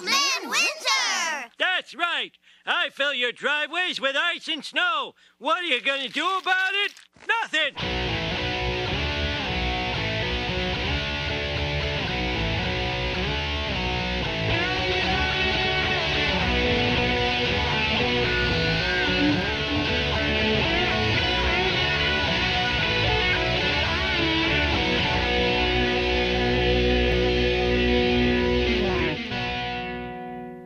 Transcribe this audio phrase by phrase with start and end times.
[0.00, 1.52] Snowman Winter!
[1.58, 2.32] That's right.
[2.64, 5.14] I fill your driveways with ice and snow.
[5.38, 6.92] What are you going to do about it?
[7.28, 8.19] Nothing.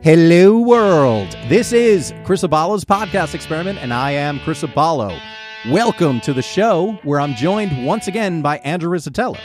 [0.05, 1.35] Hello, world.
[1.47, 5.19] This is Chris Abalo's podcast experiment, and I am Chris Abalo.
[5.71, 9.39] Welcome to the show where I'm joined once again by Andrew Rizzatello.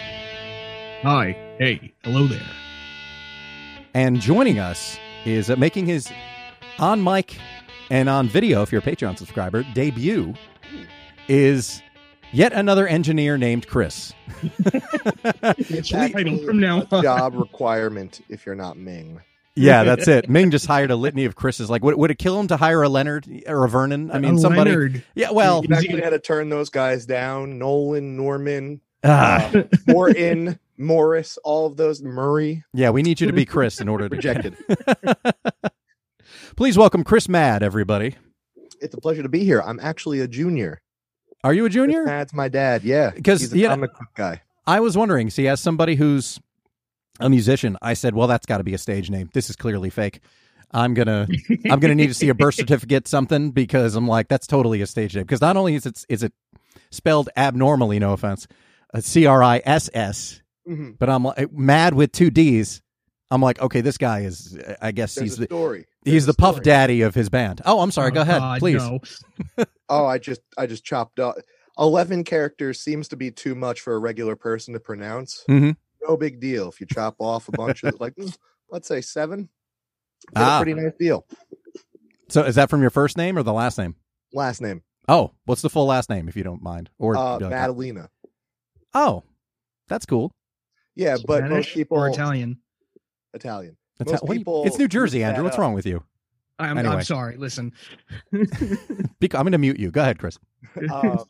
[1.00, 1.34] Hi.
[1.58, 1.94] Hey.
[2.02, 2.46] Hello there.
[3.94, 6.12] And joining us is uh, making his
[6.78, 7.38] on mic
[7.88, 10.34] and on video, if you're a Patreon subscriber, debut
[11.26, 11.80] is
[12.32, 14.12] yet another engineer named Chris.
[14.42, 17.02] It's title from now on.
[17.02, 19.22] job requirement if you're not Ming.
[19.56, 20.28] Yeah, that's it.
[20.30, 21.68] Ming just hired a litany of Chris's.
[21.68, 24.10] Like, would, would it kill him to hire a Leonard or a Vernon?
[24.10, 24.70] I mean, A somebody.
[24.70, 25.04] Leonard.
[25.14, 27.58] Yeah, well, You actually had to turn those guys down.
[27.58, 32.00] Nolan, Norman, ah, uh, Morton, Morris, all of those.
[32.02, 34.56] Murray yeah, we need you to be Chris in order to rejected.
[36.56, 38.16] Please welcome Criss Madd, everybody.
[38.80, 39.60] it's a pleasure to be here.
[39.62, 40.80] I'm actually a junior.
[41.42, 42.04] Are you a junior?
[42.04, 42.82] That's my dad.
[42.84, 44.42] Yeah, 'Cause, he's a you know- comic book guy.
[44.66, 45.30] I was wondering.
[45.30, 46.38] See, as somebody who's
[47.20, 49.30] a musician, I said, "Well, that's got to be a stage name.
[49.34, 50.20] This is clearly fake.
[50.72, 51.26] I'm gonna,
[51.70, 54.86] I'm gonna need to see a birth certificate, something, because I'm like, that's totally a
[54.86, 55.24] stage name.
[55.24, 56.32] Because not only is it, is it
[56.90, 58.46] spelled abnormally, no offense,
[59.00, 60.96] C R I S S, Mhm.
[60.98, 62.82] but I'm like mad with two D's.
[63.32, 64.58] I'm like, okay, this guy is.
[64.80, 65.86] I guess There's he's the story.
[66.04, 67.60] he's the a puff daddy of his band.
[67.64, 68.10] Oh, I'm sorry.
[68.10, 68.76] Oh, Go ahead, God, please.
[68.76, 69.00] no.
[69.88, 71.34] Oh, I just I just chopped up.
[71.76, 75.42] Eleven characters seems to be too much for a regular person to pronounce.
[75.48, 75.76] Mhm.
[76.06, 78.14] No big deal if you chop off a bunch of like,
[78.70, 79.48] let's say seven.
[80.34, 80.58] Get Ah.
[80.60, 81.26] a pretty nice deal.
[82.28, 83.96] So, is that from your first name or the last name?
[84.32, 86.88] Last name, Oh, what's the full last name, if you don't mind?
[86.98, 88.08] Or uh, like, Madalena.
[88.94, 89.24] oh,
[89.88, 90.32] that's cool.
[90.94, 92.58] Yeah, but most people or Italian.
[93.34, 93.76] Italian.
[93.98, 95.42] That's Most how- what you- people it's New Jersey, Andrew.
[95.42, 96.04] What's wrong with you?
[96.58, 96.94] I'm, Anyway.
[96.96, 97.36] I'm sorry.
[97.38, 97.72] Listen.
[98.32, 99.90] Bec- I'm going to mute you.
[99.90, 100.38] Go ahead, Chris.
[100.92, 101.24] Um,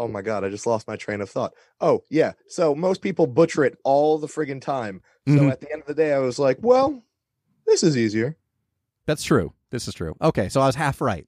[0.00, 1.52] oh my god, I just lost my train of thought.
[1.80, 5.02] Oh yeah, so most people butcher it all the friggin' time.
[5.28, 5.50] So Mhm.
[5.52, 7.02] at the end of the day, I was like, well,
[7.66, 8.36] this is easier.
[9.06, 9.52] That's true.
[9.70, 10.14] This is true.
[10.20, 11.26] Okay, so I was half right.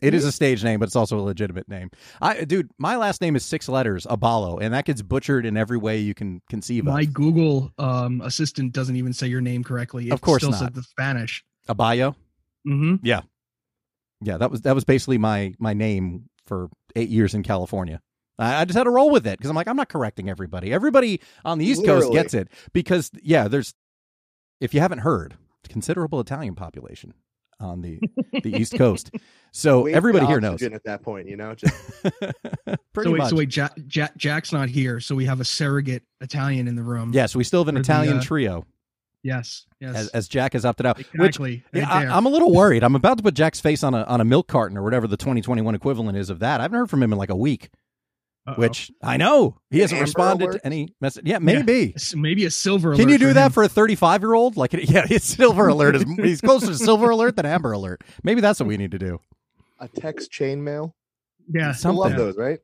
[0.00, 1.88] It is a stage name, but it's also a legitimate name.
[2.20, 5.78] I, dude, my last name is six letters, Abalo, and that gets butchered in every
[5.78, 6.94] way you can conceive My of.
[6.94, 10.08] My Google um, assistant doesn't even say your name correctly.
[10.08, 10.58] It Of course still not.
[10.58, 11.44] says the Spanish.
[11.68, 12.16] Abayo.
[12.66, 12.96] Mm-hmm.
[13.04, 18.00] Yeah, that was that was basically my my name for eight years in California.
[18.38, 20.72] I, I just had to roll with it because I'm like, I'm not correcting everybody.
[20.72, 23.74] Everybody on the East Coast gets it because yeah, there's
[24.60, 25.36] if you haven't heard,
[25.68, 27.14] considerable Italian population
[27.60, 28.00] on the
[28.42, 29.10] the East Coast.
[29.54, 30.62] So Wait everybody here knows.
[30.62, 31.54] at that point, you know.
[31.54, 31.74] Just
[32.94, 33.28] Pretty so wait, much.
[33.28, 36.82] so wait, Jack, Jack, Jack's not here, so we have a surrogate Italian in the
[36.82, 37.10] room.
[37.12, 38.64] Yes, so we still have an For the, Italian uh, trio
[39.22, 39.66] Yes.
[39.80, 39.94] Yes.
[39.94, 40.96] as, as Jack has opted out.
[40.96, 41.62] Which exactly.
[41.72, 42.08] yeah, right.
[42.08, 42.82] I, I'm a little worried.
[42.82, 45.16] I'm about to put Jack's face on a on a milk carton or whatever the
[45.16, 46.60] 2021 equivalent is of that.
[46.60, 47.70] I haven't heard from him in like a week.
[48.44, 48.54] Uh-oh.
[48.54, 50.52] Which I know he hasn't Amber responded Alert?
[50.58, 51.24] to any message.
[51.26, 51.92] Yeah, maybe.
[51.94, 52.96] S- maybe a silver.
[52.96, 53.52] Can you do that him.
[53.52, 54.56] for a 35 year old?
[54.56, 58.02] Like, yeah, his silver alert is he's closer to silver alert than amber alert.
[58.24, 59.20] Maybe that's what we need to do.
[59.78, 60.96] a text chain mail.
[61.52, 61.68] Yeah.
[61.68, 61.98] I Something.
[62.00, 62.58] love those, right?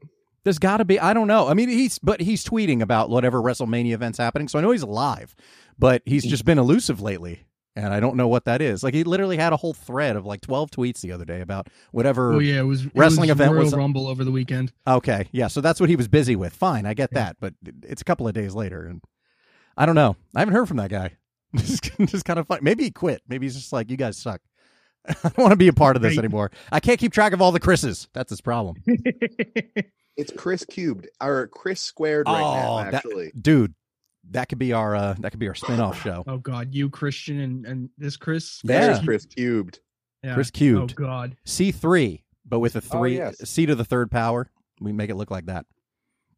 [0.45, 0.99] There's got to be.
[0.99, 1.47] I don't know.
[1.47, 4.83] I mean, he's but he's tweeting about whatever WrestleMania events happening, so I know he's
[4.83, 5.35] alive.
[5.79, 7.45] But he's just been elusive lately,
[7.79, 8.83] and I don't know what that is.
[8.83, 11.69] Like he literally had a whole thread of like 12 tweets the other day about
[11.93, 12.33] whatever.
[12.35, 14.73] Oh yeah, it was it wrestling was event Royal was- Rumble over the weekend.
[14.87, 15.47] Okay, yeah.
[15.49, 16.53] So that's what he was busy with.
[16.55, 19.01] Fine, I get that, but it's a couple of days later, and
[19.77, 20.17] I don't know.
[20.35, 21.13] I haven't heard from that guy.
[21.57, 22.59] just, just kind of fun.
[22.63, 23.23] Maybe he quit.
[23.29, 24.41] Maybe he's just like, you guys suck.
[25.09, 26.25] I don't want to be a part of this Right.
[26.25, 26.51] anymore.
[26.71, 28.09] I can't keep track of all the Chris's.
[28.13, 28.77] That's his problem.
[30.17, 32.79] It's Chris cubed or Chris squared right now.
[32.81, 33.73] Oh, that- Actually, Dude,
[34.31, 36.25] that could be our uh that could be our spin-off show.
[36.27, 38.61] oh God, you Christian and and this Chris.
[38.65, 38.81] Yeah.
[38.87, 39.81] There's Chris cubed.
[40.23, 40.35] Yeah.
[40.35, 40.95] Chris cubed.
[40.99, 41.03] Oh.
[41.05, 41.37] God.
[41.45, 43.37] C three, but with a Oh, three yes.
[43.49, 44.51] C to the third power.
[44.81, 45.67] We make it look like that.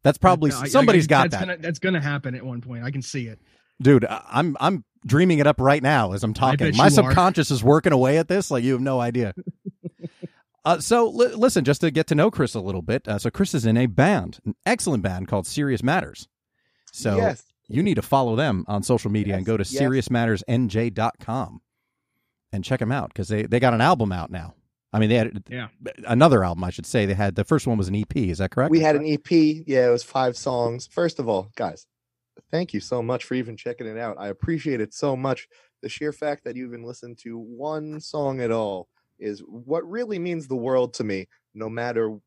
[0.03, 1.47] That's probably I- I- somebody's got that's that.
[1.47, 2.83] Gonna, that's gonna happen at one point.
[2.83, 3.39] I can see it.
[3.81, 6.75] Dude, I- I'm I'm dreaming it up right now as I'm talking.
[6.77, 6.89] My you are.
[6.91, 9.33] subconscious is working away at this like you have no idea.
[10.65, 13.07] uh, so li- listen, just to get to know Chris a little bit.
[13.07, 16.27] Uh, so Chris is in a band, an excellent band called Serious Matters.
[16.91, 19.81] So yes, you need to follow them on social media and go to yes.
[19.81, 21.61] seriousmattersnj.com
[22.53, 24.53] and check them out because they, they got an album out now.
[24.93, 25.69] I mean, they had Yeah.
[26.05, 27.05] another album, I should say.
[27.05, 28.15] They had the first one was an EP.
[28.15, 28.71] Is that correct?
[28.71, 29.31] we had an EP.
[29.31, 30.87] Yeah, it was five songs.
[30.87, 31.85] First of all, guys,
[32.51, 34.17] thank you so much for even checking it out.
[34.19, 35.47] I appreciate it so much
[35.81, 38.87] the sheer fact that you even listened to one song at all
[39.19, 41.27] is what really means the world to me.
[41.53, 42.17] No matter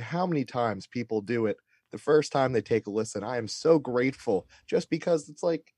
[0.00, 1.56] how many times people do it,
[1.96, 4.46] the first time they take a listen, I am so grateful.
[4.66, 5.72] Just because it's like,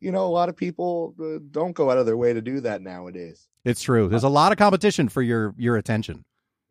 [0.00, 2.60] you know, a lot of people uh, don't go out of their way to do
[2.60, 3.48] that nowadays.
[3.64, 4.08] It's true.
[4.08, 6.24] There's a lot of competition for your your attention.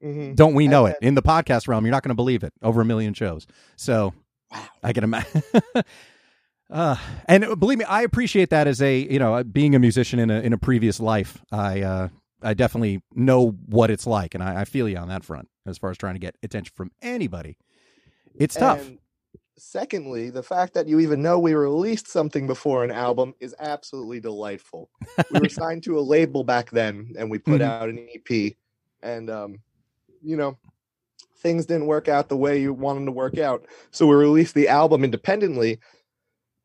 [0.03, 0.35] Mhm.
[0.35, 1.05] Don't we know And it?
[1.05, 2.53] In the podcast realm, you're not going to believe it.
[2.61, 3.47] Over a million shows.
[3.75, 4.13] So
[4.51, 4.63] wow.
[4.83, 5.43] I can imagine.
[6.69, 6.95] uh,
[7.27, 10.39] and believe me, I appreciate that as a you know being a musician in a
[10.39, 11.43] in a previous life.
[11.51, 12.07] I uh,
[12.41, 15.77] I definitely know what it's like, and I, I feel you on that front as
[15.77, 17.57] far as trying to get attention from anybody.
[18.39, 18.79] It's tough.
[18.79, 18.99] And
[19.57, 24.19] secondly, the fact that you even know we released something before an album is absolutely
[24.19, 24.89] delightful.
[25.29, 27.65] We were signed to a label back then, and we put Mhm.
[27.65, 28.55] out an EP,
[29.01, 29.59] and um,
[30.21, 30.57] you know,
[31.37, 34.55] things didn't work out the way you wanted them to work out, so we released
[34.55, 35.79] the album independently,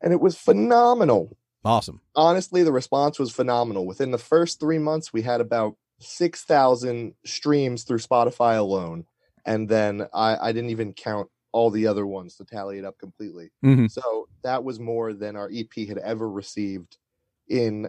[0.00, 1.36] and it was phenomenal.
[1.64, 2.00] Awesome.
[2.16, 3.84] Honestly, the response was phenomenal.
[3.86, 9.04] Within the first three months, we had about six thousand streams through Spotify alone,
[9.44, 12.98] and then I, I didn't even count all the other ones to tally it up
[12.98, 13.50] completely.
[13.62, 16.96] hmm So that was more than our EP had ever received
[17.48, 17.88] in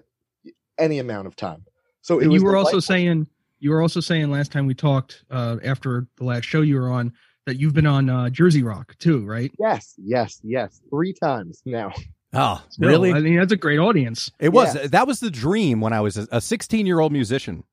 [0.78, 1.64] any amount of time.
[2.02, 2.82] So it And was you were also delightful.
[2.82, 3.28] saying
[3.60, 6.90] you were also saying last time we talked uh, after the last show you were
[6.90, 7.14] on
[7.46, 9.52] that you've been on uh, Jersey Rock too, right?
[9.60, 11.92] yes, yes, yes, three times now.
[12.34, 13.12] Oh, Still, really?
[13.14, 14.32] I mean, that's a great audience.
[14.40, 14.74] it was.
[14.74, 14.90] yes.
[14.92, 17.64] That was the dream when I was a 16 year old musician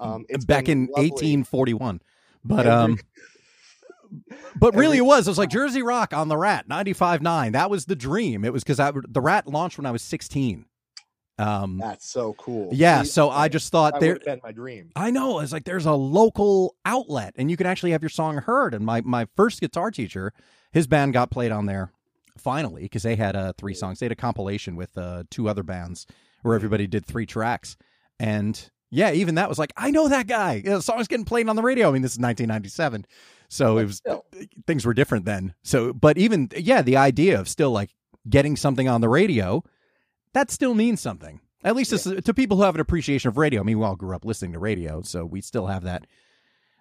[0.00, 1.10] Um, it's back in lovely.
[1.10, 2.00] 1841.
[2.44, 2.98] But Every- um,
[4.56, 5.26] but really, it was.
[5.26, 7.52] It was like Jersey Rock on the Rat, 95.9.
[7.52, 8.44] That was the dream.
[8.44, 10.66] It was because the Rat launched when I was 16.
[11.36, 12.70] Um, That's so cool.
[12.72, 13.02] yeah.
[13.02, 14.12] See, So I just thought that there.
[14.12, 14.90] would been my dream.
[14.94, 15.40] I know.
[15.40, 18.72] It's like there's a local outlet, and you can actually have your song heard.
[18.74, 20.32] And my my first guitar teacher,
[20.72, 21.90] his band got played on there
[22.38, 23.98] finally because they had uh, three songs.
[23.98, 26.06] They had a compilation with uh, two other bands
[26.42, 27.76] where everybody did three tracks,
[28.20, 30.54] and yeah, even that was like I know that guy.
[30.64, 31.88] You know, the song's getting played on the radio.
[31.88, 33.06] I mean, this is 1997,
[33.54, 35.54] so it was Still, eh, things were different then.
[35.62, 37.90] So, but even yeah, the idea of still like
[38.28, 39.62] getting something on the radio,
[40.32, 41.40] that still means something.
[41.62, 43.60] At least it's, to people who have an appreciation of radio.
[43.60, 46.06] I mean, we all grew up listening to radio, so we still have that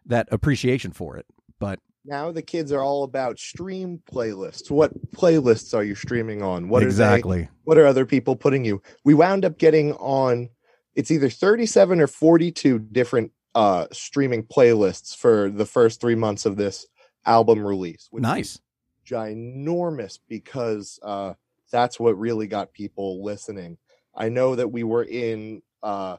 [0.08, 1.25] that appreciation for it.
[1.60, 4.70] But now the kids are all about stream playlists.
[4.72, 6.68] What playlists are you streaming on?
[6.70, 8.81] What are they- exactly, what are other people putting you?
[9.06, 10.50] We wound up getting on
[10.96, 16.55] it's either 37 or 42 different uh streaming playlists for the first 3 months of
[16.57, 16.88] this
[17.25, 18.07] album release.
[18.11, 18.59] which nice.
[19.05, 21.33] ginormous because uh
[21.71, 23.77] that's what really got people listening.
[24.15, 26.17] I know that we were in uh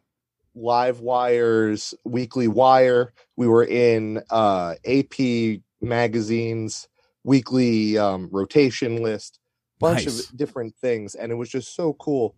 [0.57, 6.89] Live Wire's Weekly Wire, we were in uh AP magazine's
[7.25, 9.39] weekly um rotation list,
[9.81, 10.31] bunch Nice.
[10.31, 12.35] of different things and it was just so cool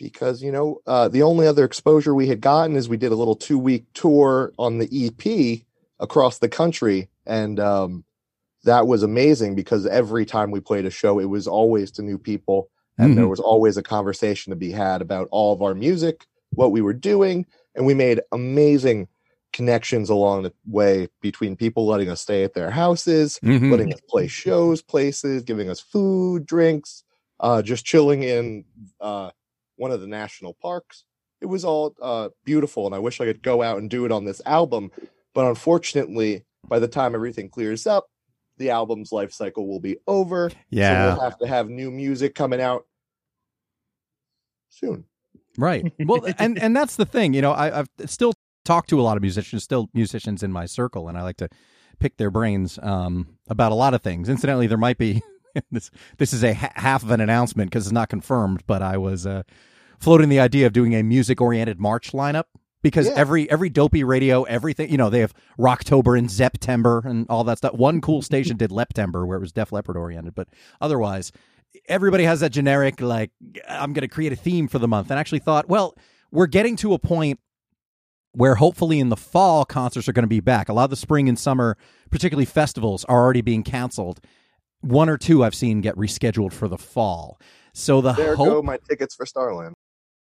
[0.00, 3.16] because you know uh the only other exposure we had gotten is we did a
[3.16, 5.64] little 2 week tour on the EP
[6.00, 8.04] across the country and um
[8.64, 12.18] that was amazing because every time we played a show, it was always to new
[12.18, 12.68] people,
[12.98, 13.30] and there Mhm.
[13.30, 16.26] was always a conversation to be had about all of our music,
[16.56, 19.08] what we were doing, and we made amazing
[19.54, 23.70] connections along the way between people letting us stay at their houses, Mhm.
[23.70, 27.02] letting us play shows, places, giving us food, drinks,
[27.40, 28.66] uh, just chilling in
[29.00, 29.30] uh,
[29.80, 31.04] one of the national parks.
[31.40, 34.12] It was all uh, beautiful, and I wish I could go out and do it
[34.12, 34.90] on this album,
[35.34, 38.08] but unfortunately, by the time everything clears up,
[38.58, 40.50] the album's life cycle will be over.
[40.68, 42.84] Yeah, So we'll have to have new music coming out
[44.68, 45.04] soon.
[45.56, 45.90] right.
[46.06, 47.32] Well, and and that's the thing.
[47.32, 48.34] You know, I, I've still
[48.66, 51.48] talked to a lot of musicians, still musicians in my circle, and I like to
[51.98, 54.28] pick their brains um, about a lot of things.
[54.28, 55.22] Incidentally, there might be
[55.70, 55.90] this.
[56.18, 59.26] This is a ha- half of an announcement because it's not confirmed, but I was
[59.26, 59.42] uh,
[59.98, 62.44] floating the idea of doing a music-oriented March lineup
[62.82, 63.14] because Yeah.
[63.16, 67.58] every every dopey radio, everything you know, they have Rocktober and September and all that
[67.58, 67.74] stuff.
[67.74, 70.48] One cool station did Leptember where it was Def Leppard oriented, but
[70.80, 71.32] otherwise,
[71.88, 73.30] everybody has that generic like
[73.68, 75.10] I'm going to create a theme for the month.
[75.10, 75.94] And I actually thought, well,
[76.32, 77.38] we're getting to a point
[78.32, 80.68] where hopefully in the fall concerts are going to be back.
[80.68, 81.76] A lot of the spring and summer,
[82.10, 84.20] particularly festivals, are already being canceled.
[84.80, 87.38] One or two I've seen get rescheduled for the fall.
[87.74, 89.74] So the There hope go my tickets for Starland.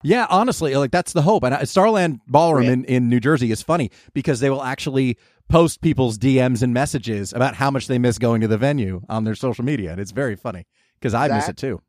[0.02, 1.44] yeah, honestly, like that's the hope.
[1.44, 2.72] And Starland Ballroom Yeah.
[2.72, 5.16] in, in New Jersey is funny because they will actually
[5.48, 9.24] post people's DMs and messages about how much they miss going to the venue on
[9.24, 9.90] their social media.
[9.92, 11.80] And it's very funny because I miss it too.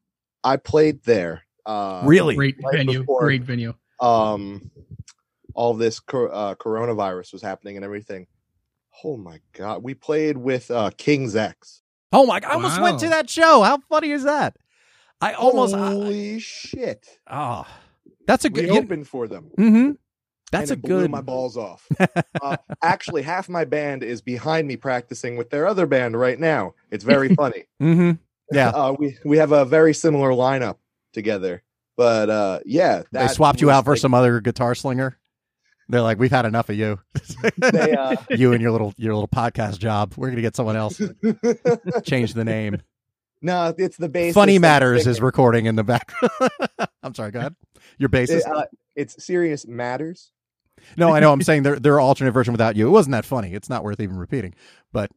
[0.44, 1.44] I played there.
[1.66, 2.36] Uh, Really?
[2.36, 3.00] Great Right venue.
[3.02, 3.74] before- Great venue.
[4.00, 4.72] um
[5.54, 8.26] all this cor- uh, coronavirus was happening and everything.
[9.04, 11.81] Oh my god, we played with uh King's X.
[12.12, 12.42] Oh my!
[12.46, 13.62] I almost went to that show.
[13.64, 14.56] How funny is that?
[15.22, 15.74] I almost.
[15.76, 17.08] I- Holy shit.
[17.30, 17.66] oh,
[18.28, 18.72] That's a We good.
[18.72, 19.52] opened for them.
[19.58, 19.92] mm-hmm.
[20.52, 21.10] That's a good.
[21.10, 21.88] my balls off.
[22.42, 26.74] uh, actually, half my band is behind me practicing with their other band right now.
[26.90, 27.64] It's very funny.
[27.82, 28.12] mm-hmm.
[28.52, 28.70] Yeah.
[28.76, 30.76] uh, we we have a very similar lineup
[31.14, 31.64] together.
[31.96, 35.18] But uh, yeah, They swapped you out for like- some other guitar slinger.
[35.92, 37.00] They're like, we've had enough of you.
[37.58, 40.14] They, uh, you and your little your little podcast job.
[40.16, 41.02] We're gonna get someone else.
[42.06, 42.78] Change the name.
[43.42, 44.34] no, it's the bass.
[44.34, 46.52] Funny Matters is recording in the background.
[47.04, 47.32] I'm sorry.
[47.32, 47.56] Go ahead.
[47.98, 48.48] Your bassist.
[48.50, 48.64] uh,
[48.96, 50.32] it's serious matters.
[50.96, 51.34] No, I know.
[51.34, 52.88] I'm saying they're they're alternate version without you.
[52.88, 53.54] It wasn't that funny.
[53.54, 54.56] It's not worth even repeating.
[54.94, 55.12] But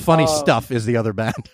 [0.00, 1.50] funny Um, stuff is the other band.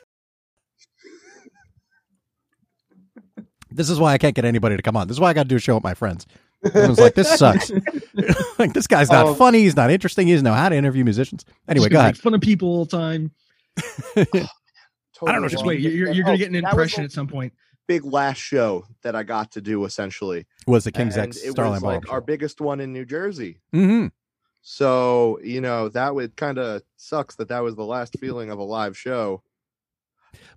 [3.70, 5.08] This is why I can't get anybody to come on.
[5.08, 6.26] This is why I got to do a show with my friends.
[6.64, 7.70] Everyone's like, this sucks.
[8.58, 9.60] like this guy's not Um, funny.
[9.62, 10.26] He's not interesting.
[10.26, 11.44] He doesn't know how to interview musicians.
[11.68, 12.14] Anyway, Just go ahead.
[12.14, 13.30] Make fun of people all the time.
[14.16, 14.48] I don't know,
[15.14, 15.66] Totally Just wrong.
[15.66, 15.80] wait.
[15.80, 17.52] You're, you're Oh, gonna get an impression at some point.
[17.88, 20.46] Big last show that I got to do essentially.
[20.66, 23.60] Was the King's and X it Starland was like our biggest one in New Jersey.
[23.74, 24.08] mm-hmm.
[24.62, 28.58] So you know that would kind of sucks that that was the last feeling of
[28.58, 29.42] a live show.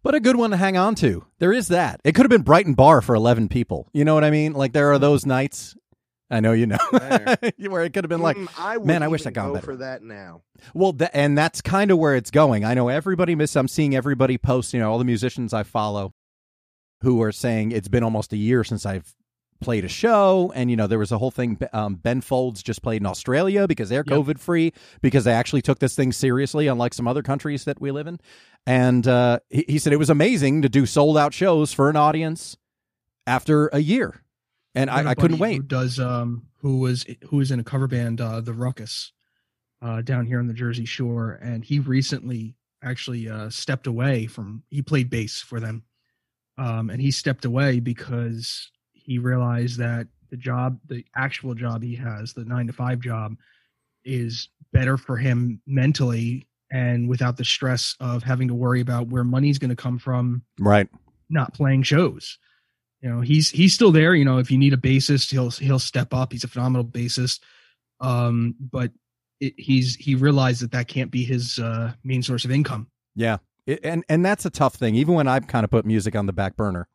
[0.03, 1.25] But a good one to hang on to.
[1.39, 1.99] There is that.
[2.03, 3.89] It could have been Brighton Bar for 11 people.
[3.91, 4.53] You know what I mean?
[4.53, 5.75] Like there are those nights.
[6.29, 9.25] I know you know where it could have been like, Mm, I man, I wish
[9.27, 9.65] I'd gone go better.
[9.65, 10.41] for that now.
[10.73, 12.65] Well, th- and that's kind of where it's going.
[12.65, 13.55] I know everybody miss.
[13.55, 14.73] I'm seeing everybody post.
[14.73, 16.13] You know, all the musicians I follow
[17.01, 19.13] who are saying it's been almost a year since I've
[19.61, 21.57] played a show, and you know there was a whole thing.
[21.71, 24.17] Um, ben Folds just played in Australia because they're Yep.
[24.17, 27.91] COVID free because they actually took this thing seriously, unlike some other countries that we
[27.91, 28.19] live in.
[28.65, 31.95] And uh, he, he said it was amazing to do sold out shows for an
[31.95, 32.57] audience
[33.27, 34.21] after a year,
[34.75, 35.57] and I I, I couldn't wait.
[35.57, 39.11] Who does um who was who was in a cover band uh the Ruckus
[39.81, 44.63] uh down here on the Jersey Shore and he recently actually uh stepped away from
[44.69, 45.83] he played bass for them.
[46.57, 51.95] Um and he stepped away because he realized that the job the actual job he
[51.95, 53.35] has, the 9 to 5 job
[54.03, 59.23] is better for him mentally and without the stress of having to worry about where
[59.23, 60.89] money's going to come from Right.
[61.29, 62.37] not playing shows.
[63.05, 64.15] You know, he's he's still there.
[64.15, 66.31] You know, if you need a bassist, he'll he'll step up.
[66.31, 67.39] He's a phenomenal bassist.
[67.99, 68.93] Um, but
[69.39, 72.87] it, he's he realized that that can't be his uh, main source of income.
[73.15, 74.95] Yeah, it, and and that's a tough thing.
[74.95, 76.87] Even when I've kind of put music on the back burner,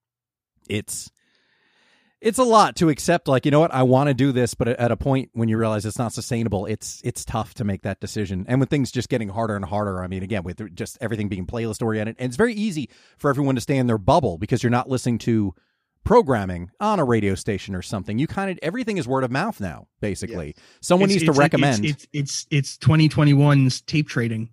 [0.68, 1.12] it's
[2.20, 3.28] it's a lot to accept.
[3.28, 5.56] Like you know what, I want to do this, but at a point when you
[5.58, 8.46] realize it's not sustainable, it's it's tough to make that decision.
[8.48, 11.46] And with things just getting harder and harder, I mean, again, with just everything being
[11.46, 14.70] playlist oriented, and it's very easy for everyone to stay in their bubble because you're
[14.70, 15.54] not listening to
[16.04, 18.18] programming on a radio station or something.
[18.18, 19.86] You kind of everything is word of mouth now.
[20.00, 21.84] Basically, someone It's- needs to it's it's- recommend.
[21.84, 24.50] It's it's it's 2021's tape trading.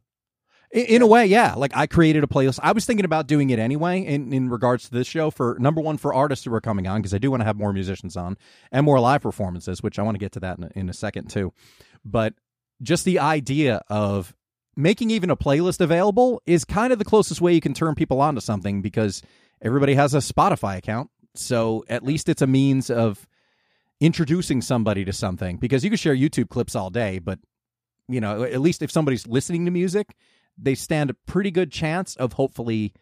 [0.71, 1.53] In, in a way, yeah.
[1.55, 2.59] Like I created a playlist.
[2.61, 5.79] I was thinking about doing it anyway in, in regards to this show for number
[5.79, 8.17] one for artists who are coming on because I do want to have more musicians
[8.17, 8.37] on
[8.71, 10.93] and more live performances, which I want to get to that in a, in a
[10.93, 11.53] second too.
[12.03, 12.33] But
[12.81, 14.35] just the idea of
[14.75, 18.19] making even a playlist available is kind of the closest way you can turn people
[18.21, 19.23] onto something because
[19.61, 21.09] everybody has a Spotify account.
[21.37, 23.27] So at least it's a means of
[23.99, 27.39] introducing somebody to something because you can share YouTube clips all day, but
[28.07, 30.15] you know, at least if somebody's listening to music,
[30.57, 32.93] they stand a pretty good chance of hopefully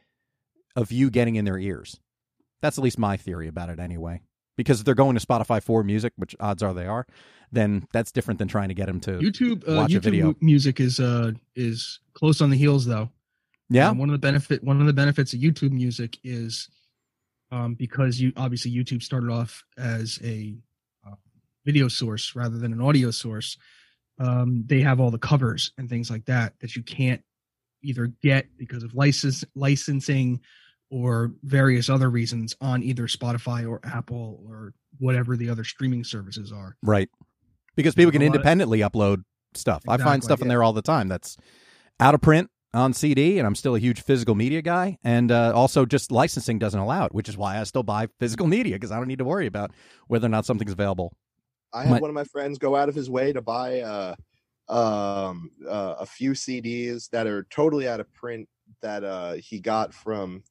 [0.75, 1.99] of you getting in their ears.
[2.61, 4.21] That's at least my theory about it anyway.
[4.57, 7.05] Because if they're going to Spotify for music, which odds are they are,
[7.51, 10.79] then that's different than trying to get them to YouTube uh, watch a YouTube music
[10.79, 13.09] is uh is close on the heels though.
[13.69, 13.89] Yeah.
[13.89, 16.69] Um, one of the benefit one of the benefits of YouTube music is
[17.51, 20.55] um, because you obviously YouTube started off as a
[21.05, 21.15] uh,
[21.65, 23.57] video source rather than an audio source.
[24.19, 27.21] Um, they have all the covers and things like that that you can't
[27.83, 30.39] either get because of license licensing
[30.89, 36.51] or various other reasons on either Spotify or Apple or whatever the other streaming services
[36.51, 36.77] are.
[36.81, 37.09] Right.
[37.75, 39.23] Because people can independently upload
[39.53, 39.83] stuff.
[39.87, 41.35] I find Exactly, stuff in there all the time that's
[41.99, 44.97] out of print on CD, and I'm still a huge physical media guy.
[45.03, 48.47] And uh, also, just licensing doesn't allow it, which is why I still buy physical
[48.47, 49.71] media because I don't need to worry about
[50.07, 51.13] whether or not something's available.
[51.73, 54.15] I had My- one of my friends go out of his way to buy uh,
[54.69, 58.47] um, uh, a few CDs that are totally out of print
[58.81, 60.43] that uh, he got from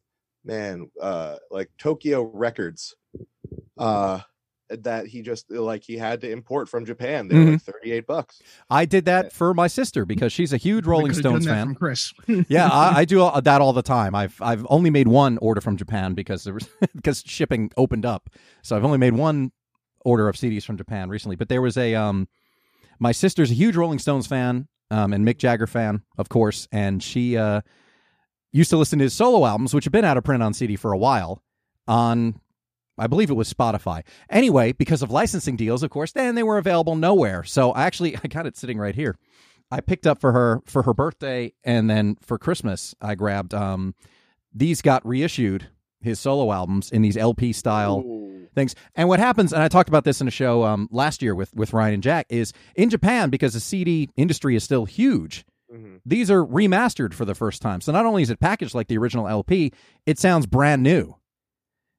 [0.45, 2.95] man uh, like Tokyo Records.
[4.83, 7.28] That he just like he had to import from Japan.
[7.28, 8.43] They were like thirty eight bucks.
[8.69, 11.47] I did that for my sister because she's a huge Rolling We could've done Stones
[11.47, 11.66] fan.
[11.66, 12.12] From Chris.
[12.49, 14.14] yeah, I, I do all, that all the time.
[14.14, 18.28] I've I've only made one order from Japan because there was because shipping opened up.
[18.62, 19.52] So I've only made one
[20.04, 21.37] order of CDs from Japan recently.
[21.37, 22.28] But there was a um,
[22.99, 27.02] my sister's a huge Rolling Stones fan, um, and Mick Jagger fan, of course, and
[27.02, 27.61] she uh
[28.52, 30.76] used to listen to his solo albums, which have been out of print on CD
[30.76, 31.43] for a while,
[31.88, 32.40] on
[32.98, 34.02] I believe it was Spotify.
[34.30, 37.42] Anyway, because of licensing deals, of course, then they were available nowhere.
[37.44, 39.16] So I actually I got it sitting right here.
[39.70, 43.94] I picked up for her for her birthday and then for Christmas I grabbed um
[44.52, 45.68] these got reissued
[46.00, 48.46] his solo albums in these LP style Ooh.
[48.54, 48.74] things.
[48.94, 51.52] And what happens, and I talked about this in a show um, last year with
[51.54, 55.44] with Ryan and Jack, is in Japan because the CD industry is still huge.
[55.74, 56.00] Mhm.
[56.06, 57.80] These are remastered for the first time.
[57.80, 59.72] So not only is it packaged like the original LP,
[60.06, 61.16] it sounds brand new.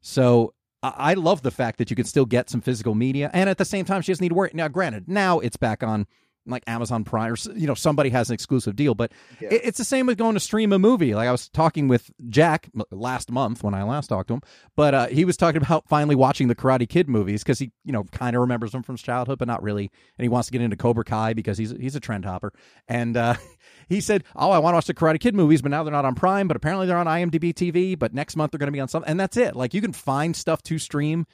[0.01, 0.53] So
[0.97, 3.65] I love the fact that you can still get some physical media, and at the
[3.65, 4.51] same time, she doesn't need to worry.
[4.53, 6.07] Now, granted, now it's back on
[6.47, 9.11] like Amazon Prime, or you know, somebody has an exclusive deal, but
[9.41, 9.49] Yeah.
[9.51, 11.15] it, it's the same with going to stream a movie.
[11.15, 14.41] Like I was talking with Jack last month when I last talked to him,
[14.75, 17.91] but uh, he was talking about finally watching the Karate Kid movies because he, you
[17.91, 19.89] know, kind of remembers them from his childhood, but not really.
[20.17, 22.53] And he wants to get into Cobra Kai because he's he's a trend hopper.
[22.87, 23.35] And uh,
[23.89, 26.05] he said, "Oh, I want to watch the Karate Kid movies, but now they're not
[26.05, 27.97] on Prime, but apparently they're on IMDb TV.
[27.97, 29.55] But next month they're going to be on something, and that's it.
[29.55, 31.25] Like you can find stuff to stream."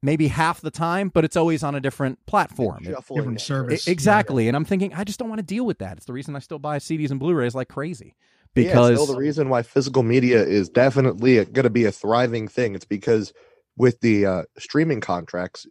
[0.00, 2.84] Maybe half the time, but it's always on a different platform.
[2.84, 3.44] Shuffling different it.
[3.44, 3.88] service.
[3.88, 4.46] I- exactly.
[4.46, 5.96] And I'm thinking, I just don't want to deal with that.
[5.96, 8.14] It's the reason I still buy CDs and Blu-rays like crazy.
[8.54, 11.92] But yeah, Because still the reason why physical media is definitely going to be a
[11.92, 12.74] thriving thing.
[12.74, 13.32] It's because
[13.76, 15.66] with the uh, streaming contracts,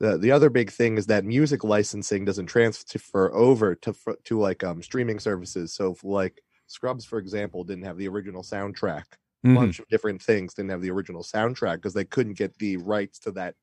[0.00, 4.64] the the other big thing is that music licensing doesn't transfer over to to like
[4.64, 5.72] um streaming services.
[5.72, 9.04] So if, like Scrubs, for example, didn't have the original soundtrack.
[9.44, 9.54] A Mhm.
[9.56, 13.18] bunch of different things didn't have the original soundtrack because they couldn't get the rights
[13.20, 13.56] to that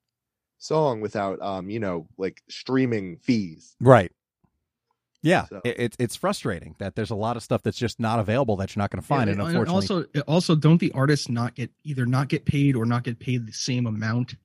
[0.58, 3.76] song without um you know like streaming fees.
[3.80, 4.12] right.
[5.22, 8.20] Yeah, So- it, it's it's frustrating that there's a lot of stuff that's just not
[8.20, 9.28] available that you're not going to find.
[9.28, 12.76] Yeah, and and unfortunately, also, also, don't the artists not get either not get paid
[12.78, 14.36] or not get paid the same amount?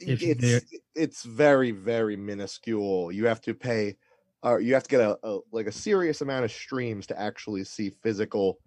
[0.00, 3.12] If they're- it's it's very very minuscule.
[3.12, 3.96] You have to pay,
[4.42, 7.62] or you have to get a, a like a serious amount of streams to actually
[7.64, 8.58] see physical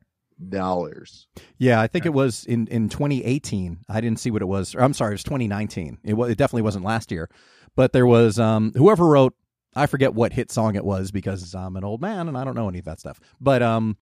[0.50, 1.28] dollars.
[1.58, 3.80] yeah, I think it was in in 2018.
[3.90, 4.76] I didn't see what it was.
[4.76, 6.00] Or, I'm sorry, it was 2019.
[6.04, 7.30] It was it definitely wasn't last year,
[7.76, 9.34] but there was um whoever wrote.
[9.76, 12.56] I forget what hit song it was because I'm an old man and I don't
[12.56, 13.20] know any of that stuff.
[13.42, 13.98] But um,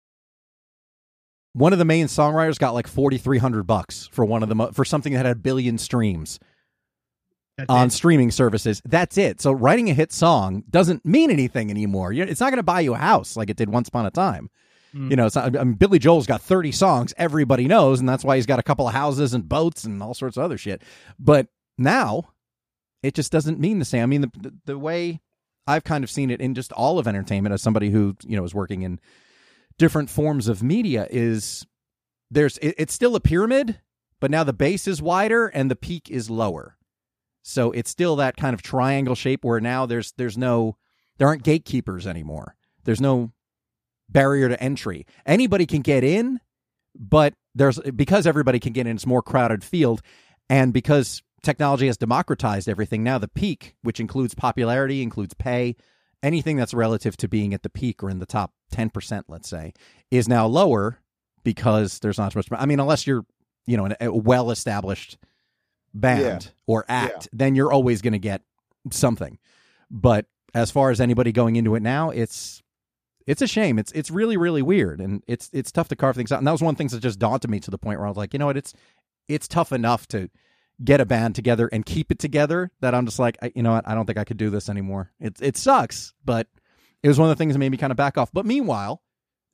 [1.54, 4.84] one of the main songwriters got like 4,300 bucks for one of the mo- for
[4.84, 6.40] something that had a billion streams.
[7.58, 7.92] That's on it.
[7.92, 8.82] streaming services.
[8.86, 9.42] That's it.
[9.42, 12.12] So writing a hit song doesn't mean anything anymore.
[12.14, 14.50] It's not going to buy you a house like it did once upon a time.
[14.96, 15.10] Mm.
[15.10, 18.24] You know, it's not, I mean, Billy Joel's got 30 songs everybody knows, and that's
[18.24, 20.82] why he's got a couple of houses and boats and all sorts of other shit.
[21.20, 22.30] But now,
[23.04, 24.04] it just doesn't mean the same.
[24.04, 25.22] I mean, the, the, the way
[25.68, 28.44] I've kind of seen it in just all of entertainment as somebody who, you know,
[28.44, 29.00] is working in
[29.78, 31.66] different forms of media is
[32.30, 33.80] there's, it, it's still a pyramid,
[34.20, 36.78] but now the base is wider and the peak is lower.
[37.44, 40.78] So it's still that kind of triangle shape where now there's there's no
[41.18, 42.56] there aren't gatekeepers anymore.
[42.84, 43.32] There's no
[44.12, 45.06] barrier to entry.
[45.26, 46.40] Anybody can get in,
[46.98, 50.02] but there's because everybody can get in, it's more crowded field,
[50.50, 53.04] and because technology has democratized everything.
[53.04, 55.76] Now the peak, which includes popularity, includes pay,
[56.24, 59.50] anything that's relative to being at the peak or in the top ten percent, let's
[59.50, 59.74] say,
[60.10, 61.00] is now lower
[61.44, 62.48] because there's not as much.
[62.52, 63.26] I mean, unless you're
[63.66, 65.18] you know a well established
[65.94, 68.42] band or act, then you're always going to get
[68.92, 69.38] something.
[69.90, 72.62] But as far as anybody going into it now, it's
[73.28, 73.80] it's a shame.
[73.80, 76.40] It's it's really really weird, and it's it's tough to carve things out.
[76.40, 78.08] And that was one of the things that just daunted me to the point where
[78.08, 78.74] I was like, you know what, it's
[79.28, 80.30] it's tough enough to
[80.84, 83.74] get a band together and keep it together that I'm just like, I, you know
[83.74, 85.12] what, I don't think I could do this anymore.
[85.20, 86.48] It it sucks, but
[87.04, 88.32] it was one of the things that made me kind of back off.
[88.32, 89.02] But meanwhile,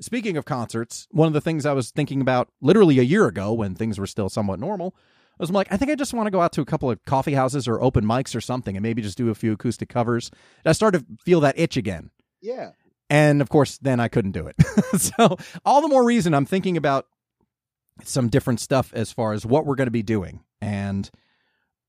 [0.02, 3.54] speaking of concerts, one of the things I was thinking about literally a year ago
[3.54, 4.96] when things were still somewhat normal
[5.40, 7.04] was I'm like, I think I just want to go out to a couple of
[7.06, 10.32] coffee houses or open mics or something and maybe just do a few acoustic covers.
[10.64, 12.10] And I started to feel that itch again.
[12.42, 12.72] Yeah.
[13.10, 14.56] And of course, then I couldn't do it.
[15.00, 17.08] so, all the more reason I'm thinking about
[18.04, 20.42] some different stuff as far as what we're going to be doing.
[20.62, 21.10] And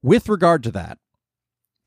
[0.03, 0.99] with regard to that,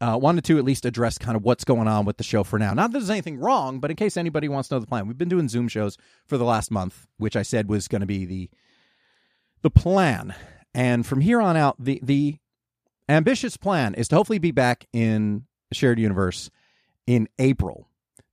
[0.01, 2.57] uh, wanted to at least address kind of what's going on with the show for
[2.57, 2.73] now.
[2.73, 5.17] Not that there's anything wrong, but in case anybody wants to know the plan, we've
[5.17, 8.25] been doing Zoom shows for the last month, which I said was going to be
[8.25, 8.49] the
[9.61, 10.33] the plan.
[10.73, 12.37] And from here on out, the the
[13.07, 16.49] ambitious plan is to hopefully be back in shared universe
[17.05, 17.87] in April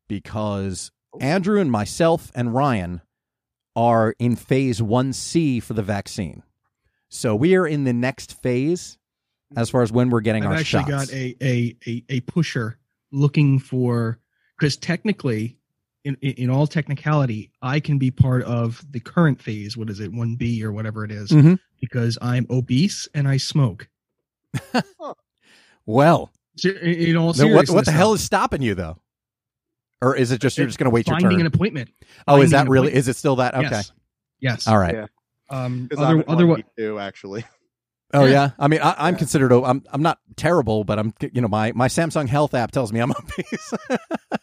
[0.09, 0.91] because
[1.21, 3.01] Andrew and myself and Ryan
[3.77, 6.43] are in phase 1C for the vaccine.
[7.09, 8.99] So we are in the next phase
[9.57, 11.07] as far as when we're getting I've our actually shots.
[11.11, 12.79] got a, a a a pusher
[13.13, 14.19] looking for
[14.59, 15.57] because technically,
[16.05, 19.77] in, in all technicality, I can be part of the current phase.
[19.77, 21.59] What is it, one B or whatever it is, Mhm.
[21.81, 23.89] because I'm obese and I smoke.
[25.87, 26.31] well,
[26.65, 28.99] in all then what, what the hell is stopping you though?
[30.01, 31.23] Or is it just you're just going to wait your time?
[31.23, 31.47] finding turn?
[31.47, 31.91] an appointment?
[32.29, 32.95] oh, is that really?
[32.95, 33.55] Is it still that?
[33.55, 33.69] Okay.
[33.71, 33.93] Yes.
[34.41, 34.69] Yes.
[34.69, 34.95] All right.
[34.95, 35.07] Yeah.
[35.51, 35.87] Um.
[35.87, 37.45] Because I'm Other, at otherwise, 1B too, actually.
[38.15, 38.31] Oh Yeah.
[38.31, 39.53] yeah, I mean, I, I'm considered.
[39.53, 41.13] o- I'm I'm not terrible, but I'm.
[41.21, 43.75] You know, my my Samsung Health app tells me I'm obese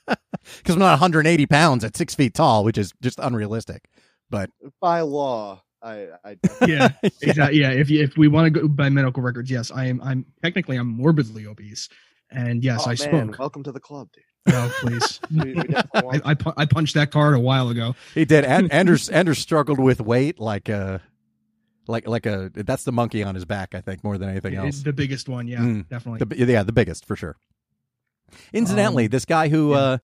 [0.05, 3.85] because I'm not 180 pounds at six feet tall, which is just unrealistic.
[4.29, 6.37] But By law, I, I
[6.67, 6.89] Yeah,
[7.21, 7.59] exactly.
[7.59, 9.99] Yeah, if you, if we want to go by medical records, yes, I am.
[10.01, 11.89] I'm technically I'm morbidly obese,
[12.29, 13.39] and yes, oh, I man, smoke.
[13.39, 14.23] welcome to the club, dude.
[14.47, 15.19] No, please.
[15.31, 17.95] We- we I, I, pu- I punched that card a while ago.
[18.13, 18.45] he did.
[18.45, 21.01] And Anders Anders struggled with weight like a
[21.87, 23.73] like like a that's the monkey on his back.
[23.75, 24.81] I think more than anything else.
[24.81, 25.89] The biggest one, yeah, Mm.
[25.89, 26.25] definitely.
[26.45, 27.35] The, yeah, the biggest for sure.
[28.53, 29.77] Incidentally, Um, this guy who, yeah.
[29.77, 29.97] uh,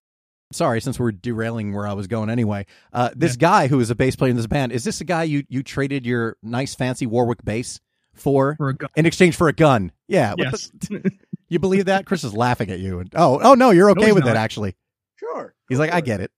[0.52, 3.38] sorry, since we're derailing where I was going anyway, uh, this Yeah.
[3.40, 5.62] guy who is a bass player in this band, is this a guy you, you
[5.62, 7.80] traded your nice fancy Warwick bass
[8.14, 9.90] for For a gu- in exchange for a gun?
[10.08, 10.30] Yeah.
[10.30, 11.10] what yes, the-
[11.52, 12.06] you believe that?
[12.06, 13.00] Chris is laughing at you.
[13.00, 14.36] And, oh, oh no, you're okay he's with it, not.
[14.36, 14.74] actually.
[15.16, 15.54] sure.
[15.68, 16.30] He's like, I get it.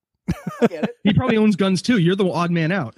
[0.60, 0.96] I get it.
[1.04, 1.98] he probably owns guns too.
[1.98, 2.96] You're the odd man out.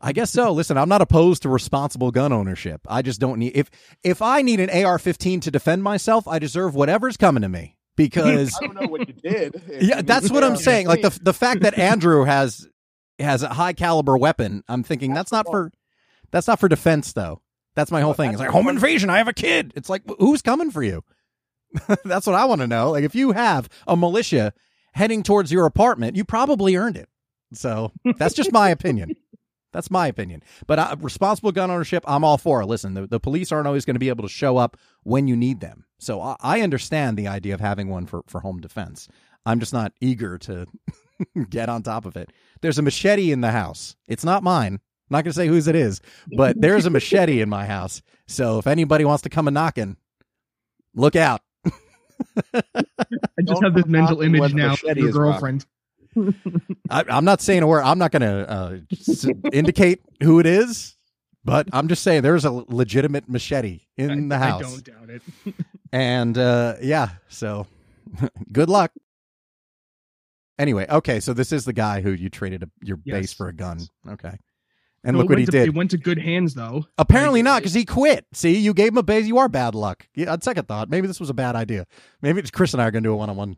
[0.00, 0.52] I guess so.
[0.52, 2.80] Listen, I'm not opposed to responsible gun ownership.
[2.88, 3.70] I just don't need if
[4.02, 8.58] if I need an AR-15 to defend myself, I deserve whatever's coming to me because
[8.62, 9.54] I don't know what you did.
[9.68, 10.88] If yeah, you that's what I'm saying.
[10.88, 12.68] Like the the fact that Andrew has
[13.18, 15.70] has a high caliber weapon, I'm thinking that's not for
[16.32, 17.40] that's not for defense though.
[17.74, 18.30] That's my whole thing.
[18.30, 19.08] It's like home invasion.
[19.08, 19.72] I have a kid.
[19.76, 21.04] It's like who's coming for you?
[22.04, 22.90] that's what I want to know.
[22.90, 24.52] Like if you have a militia
[24.92, 27.08] heading towards your apartment, you probably earned it.
[27.52, 29.14] So that's just my opinion.
[29.72, 30.42] That's my opinion.
[30.66, 32.60] But uh, responsible gun ownership, I'm all for.
[32.60, 32.66] it.
[32.66, 35.36] Listen, the, the police aren't always going to be able to show up when you
[35.36, 35.86] need them.
[35.98, 39.08] So I, I understand the idea of having one for, for home defense.
[39.46, 40.66] I'm just not eager to
[41.48, 42.30] get on top of it.
[42.60, 43.96] There's a machete in the house.
[44.06, 44.74] It's not mine.
[44.74, 46.00] I'm not going to say whose it is,
[46.36, 48.02] but there's a machete in my house.
[48.26, 49.96] So if anybody wants to come a knocking,
[50.94, 51.40] look out.
[52.54, 52.62] I
[53.40, 55.66] just Don't have this mental image now of machete your girlfriend.
[56.90, 57.82] I, I'm not saying a word.
[57.82, 60.94] I'm not going to uh, s- indicate who it is,
[61.44, 64.60] but I'm just saying there's a legitimate machete in the house.
[64.62, 65.22] I don't doubt it.
[65.94, 67.66] And uh, yeah, so
[68.52, 68.92] good luck.
[70.58, 73.14] Anyway, okay, so this is the guy who you traded a, your Yes.
[73.20, 73.80] base for a gun.
[74.08, 74.36] Okay.
[75.04, 75.68] And No, look what he to- did.
[75.68, 76.84] It went to good hands though.
[76.96, 78.24] Apparently Like, not, because he quit.
[78.32, 79.26] See, you gave him a base.
[79.26, 80.06] You are bad luck.
[80.14, 81.86] Yeah, on second thought, maybe this was a bad idea.
[82.20, 83.56] Maybe it's Chris and I are going to do a one on one.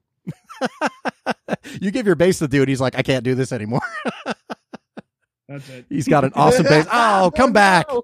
[1.80, 2.68] You give your base to the dude.
[2.68, 3.83] He's like, I can't do this anymore.
[5.48, 5.85] That's it.
[5.90, 6.87] He's got an awesome base.
[6.90, 7.87] Oh, oh, come back.
[7.90, 8.02] no.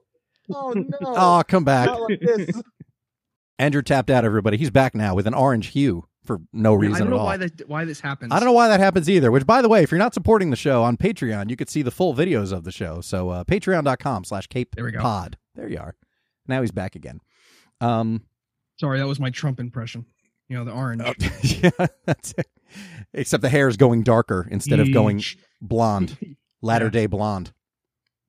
[0.52, 0.84] Oh no!
[1.02, 1.86] Oh, come back.
[1.86, 2.60] Not like this.
[3.58, 4.56] Andrew tapped out everybody.
[4.56, 7.68] He's back now with an orange hue for no reason I don't know why that
[7.68, 8.32] why this happens.
[8.32, 9.32] I don't know why that happens either.
[9.32, 11.82] Which, by the way, if you're not supporting the show on Patreon, you could see
[11.82, 13.00] the full videos of the show.
[13.00, 15.00] So uh, patreon.com slash cape There we go.
[15.00, 15.38] pod.
[15.56, 15.96] There you are.
[16.46, 17.20] Now he's back again.
[17.80, 18.22] Um,
[18.78, 20.06] Sorry, that was my Trump impression.
[20.48, 21.02] You know, the orange.
[21.04, 22.46] oh, yeah, that's it.
[23.12, 25.20] Except the hair is going darker instead of going
[25.60, 26.16] blonde,
[26.62, 27.52] latter day blonde.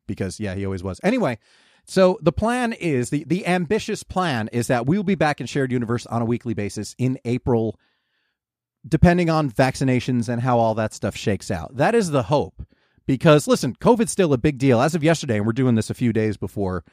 [0.07, 0.99] Because yeah, he always was.
[1.03, 1.37] Anyway,
[1.85, 5.45] so the plan is the the ambitious plan is that we will be back in
[5.45, 7.79] shared universe on a weekly basis in April,
[8.87, 11.75] depending on vaccinations and how all that stuff shakes out.
[11.75, 12.65] That is the hope.
[13.05, 14.79] Because listen, COVID's still a big deal.
[14.79, 16.83] As of yesterday, and we're doing this a few days before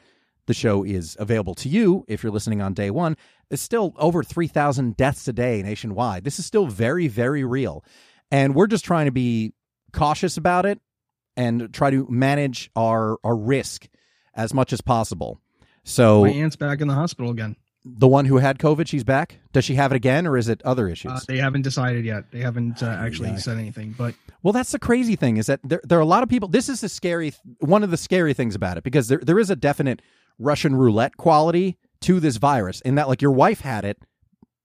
[0.47, 3.15] the show is available to you if you're listening on day one,
[3.51, 6.23] it's still over 3,000 deaths a day nationwide.
[6.23, 7.83] This is still very, very real.
[8.31, 9.53] And we're just trying to be
[9.93, 10.79] cautious about it
[11.37, 13.87] and try to manage our, our risk
[14.33, 15.39] as much as possible.
[15.83, 17.55] So My aunt's back in the hospital again.
[17.85, 19.39] The one who had COVID, she's back.
[19.53, 21.11] Does she have it again, or is it other issues?
[21.11, 22.29] Uh, they haven't decided yet.
[22.31, 23.37] They haven't uh, actually yeah.
[23.37, 23.95] said anything.
[23.97, 26.49] But Well, that's the crazy thing is that there, there are a lot of people.
[26.49, 29.49] This is the scary, one of the scary things about it because there, there is
[29.49, 30.01] a definite
[30.37, 34.01] Russian roulette quality to this virus in that, like, your wife had it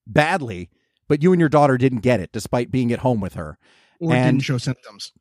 [0.06, 0.70] badly,
[1.08, 3.58] but you and your daughter didn't get it despite being at home with her.
[4.00, 5.12] or And- didn't show symptoms.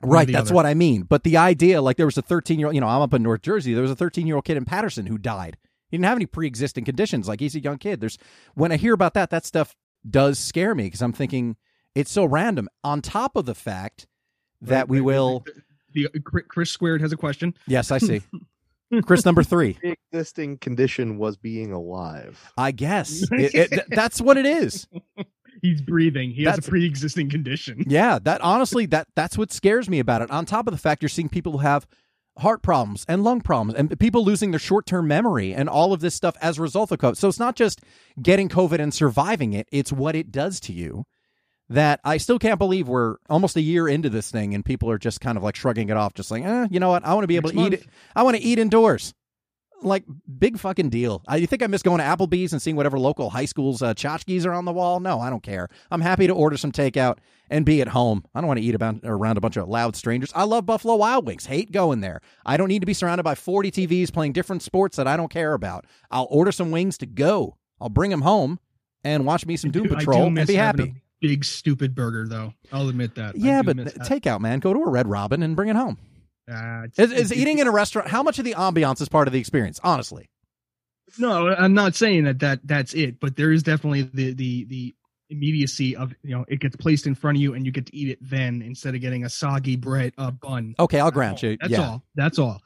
[0.00, 0.54] Right, that's other.
[0.54, 1.02] what I mean.
[1.02, 3.22] But the idea, like, there was a 13 year old, you know, I'm up in
[3.22, 3.72] North Jersey.
[3.72, 5.56] There was a 13 year old kid in Paterson who died.
[5.90, 7.28] He didn't have any pre existing conditions.
[7.28, 8.00] Like, he's a young kid.
[8.00, 8.18] There's,
[8.54, 9.74] when I hear about that, that stuff
[10.08, 11.56] does scare me because I'm thinking
[11.94, 12.68] it's so random.
[12.84, 14.06] On top of the fact
[14.62, 15.44] that Right, we right, will,
[15.92, 17.54] The, uh, the- Chris Squared has a question.
[17.66, 18.22] yes, I see.
[19.04, 19.76] Chris number three.
[19.82, 22.52] The existing condition was being alive.
[22.56, 24.86] I guess It- it- that's what it is.
[25.62, 26.30] He's breathing.
[26.30, 27.82] He has a pre-existing condition.
[27.88, 30.30] Yeah, that honestly, that that's what scares me about it.
[30.30, 31.84] On top of the fact you're seeing people who have
[32.38, 36.00] heart problems and lung problems and people losing their short term memory and all of
[36.00, 37.16] this stuff as a result of COVID.
[37.16, 37.80] So it's not just
[38.22, 41.04] getting COVID and surviving it, it's what it does to you.
[41.70, 44.96] That I still can't believe we're almost a year into this thing and people are
[44.96, 47.04] just kind of like shrugging it off, just like, eh, you know what?
[47.04, 47.82] I want to be able Next to eat month.
[47.82, 47.90] it.
[48.16, 49.12] I want to eat indoors.
[49.82, 50.04] Like
[50.38, 51.22] big fucking deal.
[51.28, 53.94] I, you think I miss going to Applebee's and seeing whatever local high schools uh,
[53.94, 55.00] tchotchkes are on the wall?
[55.00, 55.68] No, I don't care.
[55.90, 57.18] I'm happy to order some takeout
[57.50, 58.24] and be at home.
[58.34, 60.32] I don't want to eat about, around a bunch of loud strangers.
[60.34, 61.46] I love Buffalo Wild Wings.
[61.46, 62.20] Hate going there.
[62.44, 65.30] I don't need to be surrounded by 40 TVs playing different sports that I don't
[65.30, 65.86] care about.
[66.10, 67.56] I'll order some wings to go.
[67.80, 68.58] I'll bring them home
[69.04, 71.02] and watch me some Doom do Patrol and be happy.
[71.20, 72.54] Big stupid burger though.
[72.72, 73.36] I'll admit that.
[73.36, 74.60] Yeah, but takeout, man.
[74.60, 75.98] Go to a Red Robin and bring it home.
[76.48, 78.08] It's- Is, is it- eating in a restaurant?
[78.08, 79.78] How much of the ambiance is part of the experience?
[79.82, 80.28] Honestly,
[81.18, 84.94] No, I'm not saying that that that's it, but there is definitely the the the
[85.30, 87.94] immediacy of you know it gets placed in front of you and you get to
[87.94, 90.74] eat it then instead of getting a soggy bread uh, bun.
[90.78, 91.56] okay, I'll grant you.
[91.60, 92.02] That's yeah, all.
[92.14, 92.60] That's all.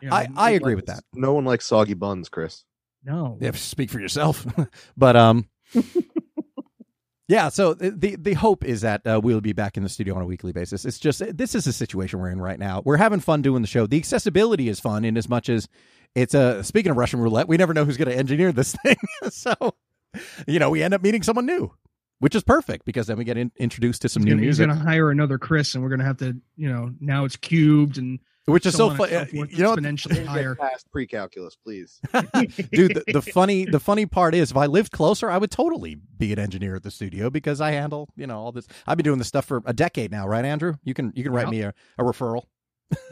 [0.00, 1.02] You know, I, I agree with that.
[1.14, 2.64] No one likes soggy buns, Chris.
[3.04, 3.38] No.
[3.40, 4.46] Yeah, speak for yourself.
[4.96, 5.48] but um,
[7.28, 7.48] yeah.
[7.50, 10.22] So the the, the hope is that uh, we'll be back in the studio on
[10.22, 10.84] a weekly basis.
[10.84, 12.82] It's just this is a situation we're in right now.
[12.84, 13.86] We're having fun doing the show.
[13.86, 15.68] The accessibility is fun in as much as
[16.14, 16.64] it's a.
[16.64, 18.96] Speaking of Russian roulette, we never know who's going to engineer this thing.
[19.30, 19.54] so
[20.46, 21.72] you know, we end up meeting someone new.
[22.20, 24.58] Which is perfect because then we get in, introduced to some He's new gonna, he's
[24.58, 28.18] gonna hire another Chris, and we're gonna have to, you know, now it's cubed and
[28.48, 30.54] which is so on and so You know, exponentially higher.
[30.54, 32.00] past pre-calculus, please.
[32.72, 35.96] dude the, the funny the funny part is if i lived closer i would totally
[36.16, 39.04] be an engineer at the studio because i handle you know all this i've been
[39.04, 41.50] doing this stuff for a decade now right andrew you can you can write Yep.
[41.50, 42.42] me a, a referral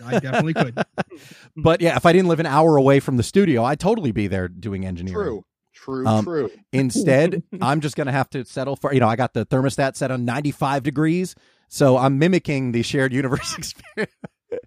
[0.04, 0.74] I definitely could.
[1.56, 4.26] but yeah if i didn't live an hour away from the studio i'd totally be
[4.26, 5.44] there doing engineering True.
[5.74, 6.06] True.
[6.06, 6.50] Um, true.
[6.72, 10.10] instead i'm just gonna have to settle for you know i got the thermostat set
[10.10, 11.34] on 95 degrees
[11.68, 14.12] so i'm mimicking the shared universe experience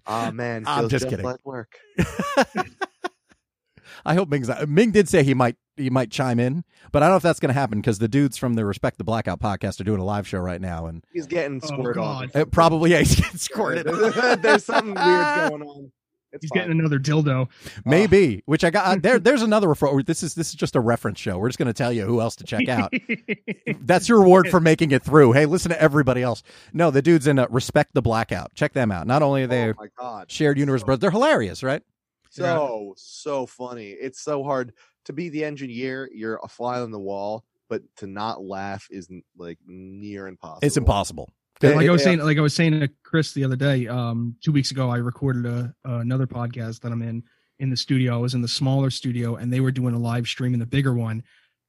[0.06, 1.24] Ah man, I'm feels just kidding.
[1.24, 1.78] like work.
[4.04, 7.06] I hope Ming's not, Ming did say he might he might chime in, but I
[7.06, 9.40] don't know if that's going to happen because the dudes from the Respect the Blackout
[9.40, 12.30] podcast are doing a live show right now, and He's getting Oh, squirted God.
[12.34, 12.46] on.
[12.50, 13.86] probably yeah he's getting squirted.
[14.42, 14.96] There's something weird
[15.50, 15.92] going on.
[16.32, 16.62] It's He's fine.
[16.62, 17.48] getting another dildo.
[17.84, 19.18] Maybe, which I got uh, there.
[19.20, 20.04] There's another referral.
[20.04, 21.38] This is this is just a reference show.
[21.38, 22.92] We're just going to tell you who else to check out.
[23.80, 25.32] That's your reward for making it through.
[25.32, 26.42] Hey, listen to everybody else.
[26.72, 28.54] No, the dudes in uh, Respect the Blackout.
[28.54, 29.06] Check them out.
[29.06, 30.30] Not only are they Oh my god.
[30.30, 31.82] shared universe brothers, they're hilarious, right?
[32.30, 33.88] So so funny.
[33.90, 34.72] It's so hard
[35.06, 36.08] to be the engineer.
[36.14, 40.60] You're a fly on the wall, but to not laugh is like near impossible.
[40.62, 41.28] It's impossible.
[41.62, 44.52] Like I was saying, like I was saying to Chris the other day, um, two
[44.52, 47.22] weeks ago, I recorded a, another podcast that I'm in
[47.58, 48.14] in the studio.
[48.14, 50.66] I was in the smaller studio, and they were doing a live stream in the
[50.66, 51.22] bigger one,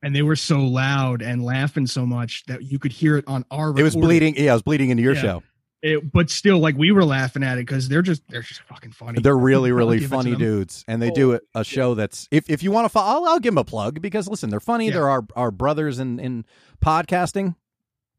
[0.04, 3.44] and they were so loud and laughing so much that you could hear it on
[3.52, 3.78] our.
[3.78, 4.36] It was bleeding.
[4.38, 5.22] Yeah, it was bleeding into your Yeah.
[5.22, 5.44] show.
[5.84, 8.92] It- but still, like we were laughing at it because they're just they're just fucking
[8.92, 9.20] funny.
[9.20, 11.96] They're really, really give it to funny dudes, and they Oh, do a, a show
[11.96, 14.52] that's if if you want to follow, I'll, I'll give them a plug because listen,
[14.52, 14.86] they're funny.
[14.88, 14.94] Yeah.
[14.94, 16.46] They're our our brothers in in
[16.86, 17.56] podcasting.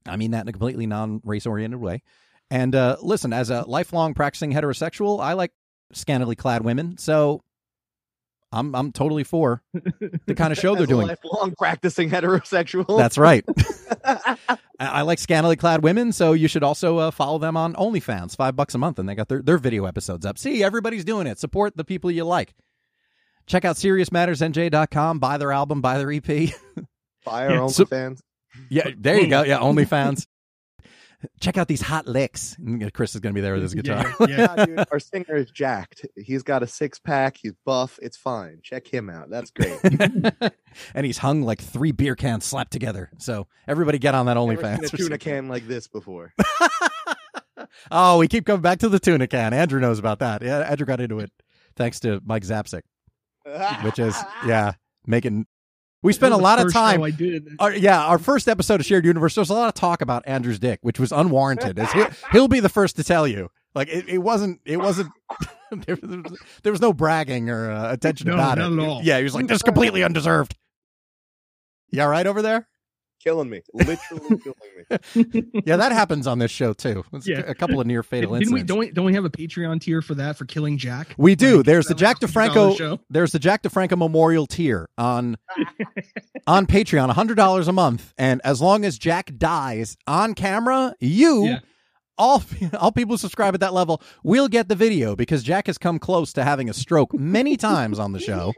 [0.06, 2.02] I mean that in a completely non race oriented way.
[2.50, 5.52] And uh, listen, as a lifelong practicing heterosexual, I like
[5.92, 7.42] scantily clad women, so
[8.52, 9.62] I'm I'm totally for
[10.26, 11.06] the kind of show they're doing.
[11.06, 12.98] Lifelong practicing heterosexual.
[12.98, 13.44] That's right.
[14.78, 18.56] I, like scantily clad women, so you should also uh, follow them on OnlyFans, five
[18.56, 20.38] bucks a month, and they got their, their video episodes up.
[20.38, 21.38] See, everybody's doing it.
[21.38, 22.52] Support the people you like.
[23.46, 26.50] Check out SeriousNJ.com, buy their album, buy their EP.
[27.24, 28.22] Buy our own So- fans.
[28.68, 29.42] Yeah, there you go.
[29.42, 30.26] Yeah, OnlyFans.
[31.40, 32.56] Check out these hot licks.
[32.94, 34.12] Chris is going to be there with his guitar.
[34.20, 34.54] Yeah, yeah.
[34.56, 36.04] Yeah, dude, our singer is jacked.
[36.16, 37.36] He's got a six pack.
[37.40, 37.96] He's buff.
[38.02, 38.58] It's fine.
[38.64, 39.30] Check him out.
[39.30, 39.78] That's great.
[40.94, 43.08] and he's hung like three beer cans slapped together.
[43.18, 44.92] So everybody get on that Never seen OnlyFans.
[44.92, 46.34] a tuna can like this before.
[47.92, 49.52] oh, we keep coming back to the tuna can.
[49.54, 50.42] Andrew knows about that.
[50.42, 51.30] Yeah, Andrew got into it
[51.76, 52.82] thanks to Mike Zapsik,
[53.84, 54.72] which is yeah,
[55.06, 55.46] making.
[56.02, 57.02] We spent a lot of time.
[57.02, 57.48] I did.
[57.60, 59.36] Our, yeah, our first episode of Shared Universe.
[59.36, 61.78] There's a lot of talk about Andrew's dick, which was unwarranted.
[61.78, 63.50] As he'll, he'll be the first to tell you.
[63.74, 64.60] Like it, it wasn't.
[64.64, 65.10] It wasn't.
[65.86, 68.78] there, was, there was no bragging or uh, attention No, about not it.
[68.78, 69.00] at all.
[69.02, 70.56] Yeah, he was like, "This is completely undeserved."
[71.90, 72.66] You all right over there?
[73.22, 73.62] Killing me.
[73.72, 75.62] Literally killing me.
[75.64, 77.04] Yeah, that happens on this show too.
[77.12, 77.40] It's Yeah.
[77.46, 78.68] a couple of near fatal Didn't we incidents.
[78.68, 81.14] don't we, don't we have a Patreon tier for that for killing Jack?
[81.16, 81.58] We do.
[81.58, 82.78] Like, There's the Jack was a $100 DeFranco.
[82.78, 83.00] show?
[83.10, 85.36] There's the Jack DeFranco Memorial tier on
[86.46, 91.46] on Patreon, hundred dollars a month, and as long as Jack dies on camera, you.
[91.46, 91.58] Yeah.
[92.18, 92.42] All,
[92.78, 95.98] all people who subscribe at that level will get the video because Jack has come
[95.98, 98.52] close to having a stroke many times on the show.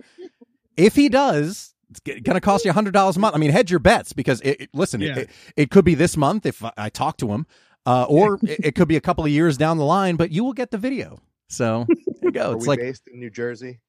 [0.77, 1.74] If he does,
[2.05, 3.35] it's going to cost you a $100 a month.
[3.35, 5.19] I mean, hedge your bets because, it, it- listen, it- Yeah.
[5.19, 7.47] it, it could be this month if I, I talk to him,
[7.87, 10.43] uh, or it, it could be a couple of years down the line, but you
[10.45, 11.21] will get the video.
[11.49, 12.51] So there you go.
[12.53, 13.81] Are It's we like, based in New Jersey?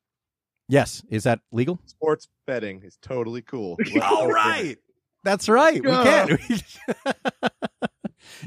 [0.68, 1.80] yes, is that legal?
[1.86, 3.78] Sports betting is totally cool.
[3.94, 4.34] Let's All go for it.
[4.34, 4.78] right.
[5.24, 5.74] That's right.
[5.76, 6.04] We Go.
[6.04, 6.38] can.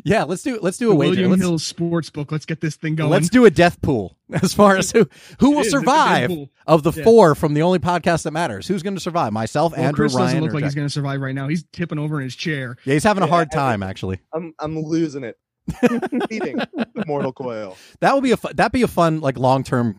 [0.05, 1.11] Yeah, let's do let's do a The wager.
[1.13, 2.31] William Let's, Hill sports book.
[2.33, 3.11] Let's get this thing going.
[3.11, 5.09] let's do a death pool as far as who
[5.41, 6.31] who will It is, survive
[6.67, 7.05] of the Yeah.
[7.05, 8.67] four from the only podcast that matters.
[8.69, 9.33] Who's going to survive?
[9.33, 11.49] Myself, Well, Andrew, Chris doesn't look or like he's going to survive right now.
[11.49, 12.77] He's tipping over in his chair.
[12.85, 14.21] Yeah, he's having a Yeah, hard I mean- time actually.
[14.33, 15.37] I'm I'm losing it.
[16.31, 17.77] Eating the mortal coil.
[18.01, 19.99] That would be a fu- that'd be a fun like long term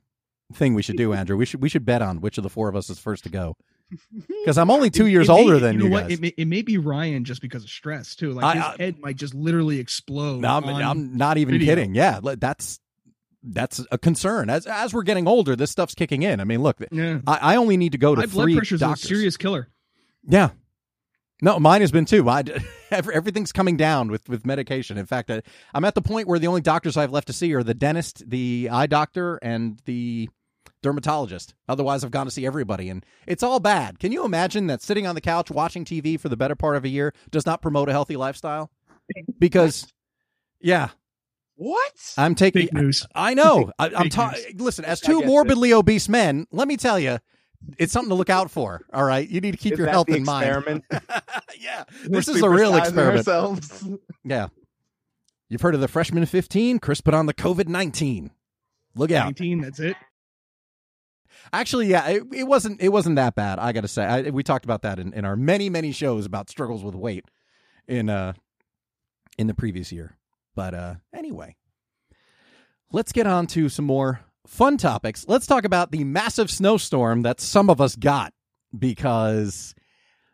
[0.54, 1.38] thing we should do, Andrew.
[1.38, 3.30] We should we should bet on which of the four of us is first to
[3.30, 3.56] go.
[4.28, 6.12] Because I'm only two It- years it may- older than you know you what?
[6.12, 8.32] It may, it may be Ryan just because of stress too.
[8.34, 10.42] Like I- his I- head might just literally explode.
[10.42, 11.68] No, I'm, I'm not even video.
[11.76, 11.96] kidding.
[11.96, 12.80] Yeah, that's
[13.44, 14.50] that's a concern.
[14.50, 16.40] As as we're getting older, this stuff's kicking in.
[16.40, 17.20] I mean, look, yeah.
[17.26, 19.08] I, I only need to go to High blood three pressure is a doctors.
[19.08, 19.70] serious killer.
[20.28, 20.50] Yeah.
[21.42, 22.28] No, mine has been too.
[22.28, 22.44] I,
[22.92, 24.98] everything's coming down with, with medication.
[24.98, 25.42] In fact, I,
[25.74, 27.74] I'm at the point where the only doctors I have left to see are the
[27.74, 30.28] dentist, the eye doctor, and the
[30.82, 31.54] dermatologist.
[31.68, 34.00] Otherwise, I've gone to see everybody, and it's all bad.
[34.00, 36.86] Can you imagine that sitting on the couch watching TV for the better part of
[36.86, 38.72] a year does not promote a healthy lifestyle?
[39.40, 39.88] Because,
[40.62, 40.90] yeah,
[41.56, 41.94] What?
[42.18, 42.64] I'm taking.
[42.64, 43.06] Fake news.
[43.16, 43.72] I know.
[43.80, 44.42] I, I'm talking.
[44.58, 47.20] Listen, as two get morbidly obese men, let me tell you,
[47.78, 48.82] it's something to look out for.
[48.94, 50.46] All right, you need to keep Is your that health the in mind.
[50.48, 50.86] experiment?
[51.60, 53.18] yeah, We're this is a real experiment.
[53.28, 53.84] Ourselves.
[54.24, 54.48] Yeah,
[55.50, 56.80] you've heard of the freshman 15.
[56.80, 58.30] Chris put on the COVID 19.
[58.96, 59.26] Look out.
[59.26, 59.96] 19, that's it.
[61.52, 62.82] Actually, yeah, it, it wasn't.
[62.82, 63.60] It wasn't that bad.
[63.60, 66.26] I got to say, I, we talked about that in, in our many many shows
[66.26, 67.26] about struggles with weight
[67.88, 68.34] in uh
[69.38, 70.16] in the previous year.
[70.56, 71.56] But uh anyway,
[72.92, 75.26] let's get on to some more fun topics.
[75.28, 78.34] Let's talk about the massive snowstorm that some of us got
[78.78, 79.74] because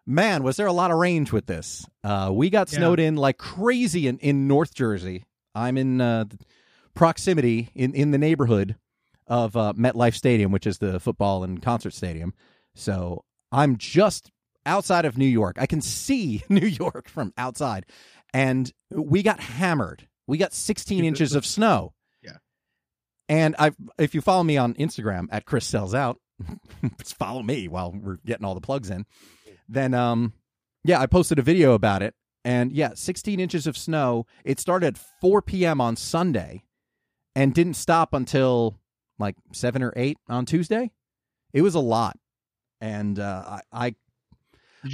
[0.06, 1.86] man, was there a lot of range with this.
[2.04, 2.78] Uh we got Yeah.
[2.80, 5.26] snowed in like crazy in in North Jersey.
[5.54, 6.26] I'm in uh
[6.94, 8.76] proximity in in the neighborhood
[9.28, 12.34] of uh, MetLife Stadium, which is the football and concert stadium.
[12.76, 14.32] So I'm just
[14.66, 15.58] outside of New York.
[15.60, 17.86] I can see New York from outside,
[18.34, 20.08] and we got hammered.
[20.28, 21.94] We got 16 inches of snow.
[22.24, 22.38] Yeah.
[23.30, 26.20] And I, if you follow me on Instagram at Chris Sells Out,
[27.00, 29.06] just follow me while we're getting all the plugs in.
[29.70, 30.34] Then, um,
[30.84, 34.26] yeah, I posted a video about it, and yeah, 16 inches of snow.
[34.44, 35.82] It started at 4 p.m.
[35.82, 36.64] on Sunday,
[37.36, 38.80] and didn't stop until
[39.20, 40.92] like seven or eight on Tuesday.
[41.54, 42.18] It was a lot,
[42.82, 43.96] and uh, I I,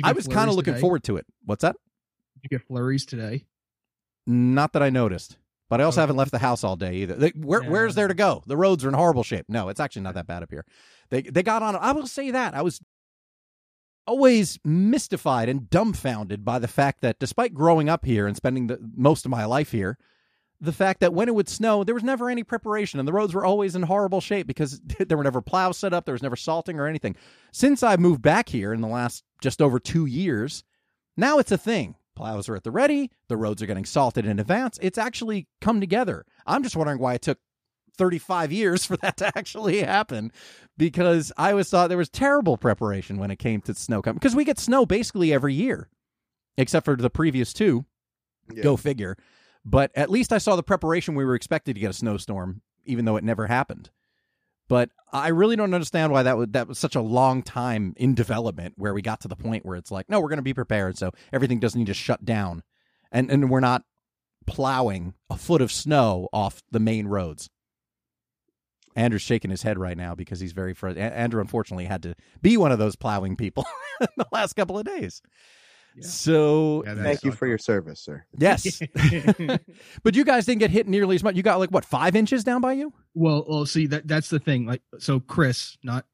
[0.03, 0.81] I was kind of looking today?
[0.81, 1.25] forward to it.
[1.45, 1.75] What's that?
[2.35, 3.45] Did you get flurries today?
[4.27, 5.37] Not that I noticed,
[5.69, 6.03] but I also Okay.
[6.03, 7.15] haven't left the house all day either.
[7.15, 7.69] They, where, Yeah.
[7.69, 8.43] Where's there to go?
[8.45, 9.45] The roads are in horrible shape.
[9.49, 10.65] No, it's actually not that bad up here.
[11.09, 11.75] They they got on.
[11.75, 12.79] I will say that I was
[14.07, 18.79] always mystified and dumbfounded by the fact that despite growing up here and spending the
[18.95, 19.97] most of my life here,
[20.63, 23.33] the fact that when it would snow, there was never any preparation and the roads
[23.33, 26.35] were always in horrible shape because there were never plows set up, there was never
[26.35, 27.15] salting or anything.
[27.51, 30.63] Since I moved back here in the last just over two years,
[31.17, 31.95] now it's a thing.
[32.15, 34.77] Plows are at the ready, the roads are getting salted in advance.
[34.81, 36.25] It's actually come together.
[36.45, 37.39] I'm just wondering why it took
[37.97, 40.31] 35 years for that to actually happen
[40.77, 44.35] because I always thought there was terrible preparation when it came to snow coming because
[44.35, 45.89] we get snow basically every year
[46.57, 47.85] except for the previous two
[48.53, 48.63] Yeah.
[48.63, 49.17] go figure
[49.63, 53.05] but at least I saw the preparation we were expected to get a snowstorm even
[53.05, 53.89] though it never happened
[54.67, 58.15] but I really don't understand why that was that was such a long time in
[58.15, 60.53] development where we got to the point where it's like no we're going to be
[60.53, 62.63] prepared so everything doesn't need to shut down
[63.11, 63.83] and and we're not
[64.47, 67.49] plowing a foot of snow off the main roads
[68.95, 71.13] Andrew's shaking his head right now because he's very frustrated.
[71.13, 73.65] Andrew, unfortunately, had to be one of those plowing people
[74.01, 75.21] in the last couple of days.
[75.95, 76.07] Yeah.
[76.07, 78.25] So, Yeah, Thank you for your service, sir.
[78.37, 78.81] yes.
[80.03, 81.35] but you guys didn't get hit nearly as much.
[81.35, 82.93] You got like, what, five inches down by you?
[83.13, 84.65] well, well, see that that's the thing.
[84.65, 86.05] Like, so Chris, not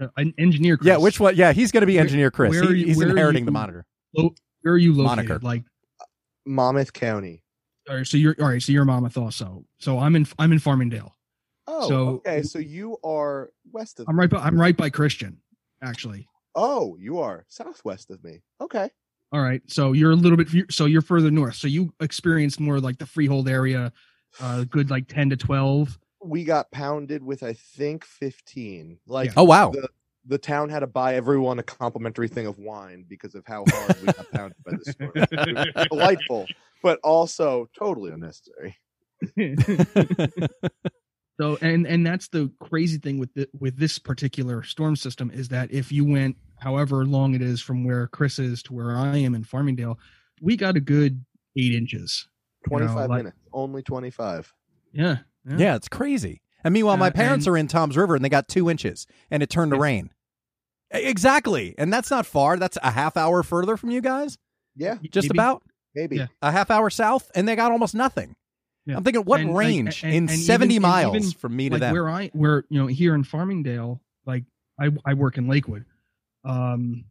[0.00, 0.76] uh, an engineer.
[0.78, 1.36] Chris, Yeah, which one?
[1.36, 2.50] Yeah, he's going to be Where- engineer Chris.
[2.50, 3.86] where He- are you- he's where are inheriting you- the monitor.
[4.12, 4.30] where
[4.72, 5.04] are you located?
[5.28, 5.38] Moniker.
[5.42, 5.64] Like,
[6.46, 7.42] Monmouth County.
[7.88, 8.62] all right, so you're all right.
[8.62, 9.64] So you're Monmouth also.
[9.78, 11.10] So I'm in I'm in Farmingdale.
[11.66, 12.42] Oh, So- okay.
[12.42, 14.06] So you are west of.
[14.08, 15.38] I'm right by I'm right by Christian,
[15.82, 16.26] actually.
[16.54, 18.42] Oh, you are southwest of me.
[18.60, 18.90] Okay.
[19.32, 19.62] All right.
[19.66, 21.56] So you're a little bit so you're further north.
[21.56, 23.92] So you experienced more like the freehold area,
[24.40, 25.98] uh good like 10 to 12.
[26.22, 28.98] We got pounded with I think fifteen.
[29.06, 29.34] Like Yeah.
[29.38, 29.70] Oh, wow.
[29.70, 29.88] the
[30.26, 34.00] the town had to buy everyone a complimentary thing of wine because of how hard
[34.00, 35.86] we got pounded by the storm.
[35.90, 36.46] Delightful,
[36.82, 38.76] but also totally unnecessary.
[41.38, 45.48] so and and that's the crazy thing with the, with this particular storm system is
[45.48, 49.18] that if you went however long it is from where Chris is to where I
[49.18, 49.96] am in Farmingdale,
[50.40, 51.24] we got a good
[51.56, 52.26] 8 inches.
[52.66, 53.36] You know, Twenty five like- minutes.
[53.52, 54.52] Only twenty five.
[54.92, 55.18] Yeah.
[55.46, 56.40] Yeah, it's crazy.
[56.64, 59.42] And meanwhile, my parents and- are in Toms River and they got two inches and
[59.42, 60.10] it turned to rain.
[60.90, 61.74] Exactly.
[61.78, 62.56] And that's not far.
[62.56, 64.38] That's a half hour further from you guys,
[64.76, 64.96] Yeah.
[65.10, 65.62] just Maybe- about.
[65.94, 66.16] maybe.
[66.16, 66.26] Yeah.
[66.42, 68.34] a half hour south, and they got almost nothing.
[68.86, 68.96] Yeah.
[68.96, 71.54] I'm thinking, what And, like, range and- in and even- 70 and miles even, from
[71.56, 71.92] me to like them?
[71.92, 74.44] where I where you know here in Farmingdale, like
[74.80, 75.84] I I work in Lakewood.
[76.44, 77.04] Um,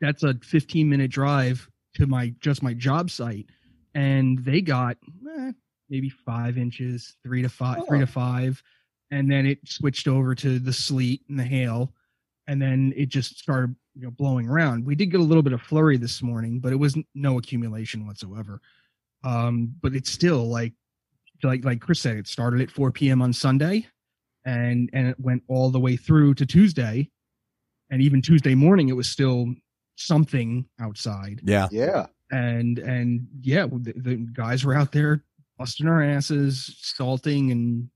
[0.00, 3.46] that's a 15 minute drive to my just my job site,
[3.94, 4.96] and they got
[5.38, 5.52] eh,
[5.88, 8.02] maybe five inches, three to five, three Oh.
[8.02, 8.62] to five,
[9.10, 11.92] and then it switched over to the sleet and the hail,
[12.46, 14.84] and then it just started you know blowing around.
[14.84, 18.06] We did get a little bit of flurry this morning, but it was no accumulation
[18.06, 18.60] whatsoever.
[19.24, 20.74] Um, but it's still like
[21.42, 23.22] like like Chris said, it started at 4 p.m.
[23.22, 23.86] on Sunday,
[24.44, 27.10] and and it went all the way through to Tuesday,
[27.90, 29.54] and even Tuesday morning it was still
[29.96, 31.68] something outside, yeah.
[31.70, 32.06] Yeah.
[32.30, 35.24] and and yeah, the, the guys were out there
[35.58, 37.88] busting our asses, salting and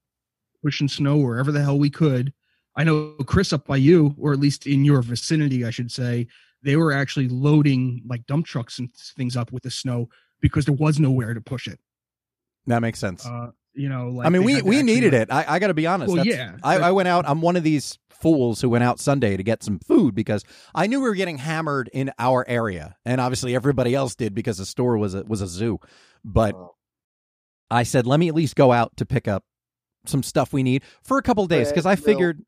[0.62, 2.32] pushing snow wherever the hell we could.
[2.76, 6.28] I know Chris up by you, or at least in your vicinity, I should say,
[6.62, 10.08] they were actually loading like dump trucks and things up with the snow
[10.40, 11.78] because there was nowhere to push it.
[12.66, 13.26] That makes sense.
[13.26, 15.32] Uh, you know, like I mean, we we needed like- it.
[15.32, 16.12] I, I got to be honest.
[16.12, 17.24] Well, yeah, I, but- I went out.
[17.28, 20.44] I'm one of these fools who went out Sunday to get some food because
[20.74, 24.58] I knew we were getting hammered in our area, and obviously everybody else did because
[24.58, 25.78] the store was a, was a zoo.
[26.24, 26.54] But.
[27.72, 29.44] I said, let me at least go out to pick up
[30.04, 32.44] some stuff we need for a couple days because I figured.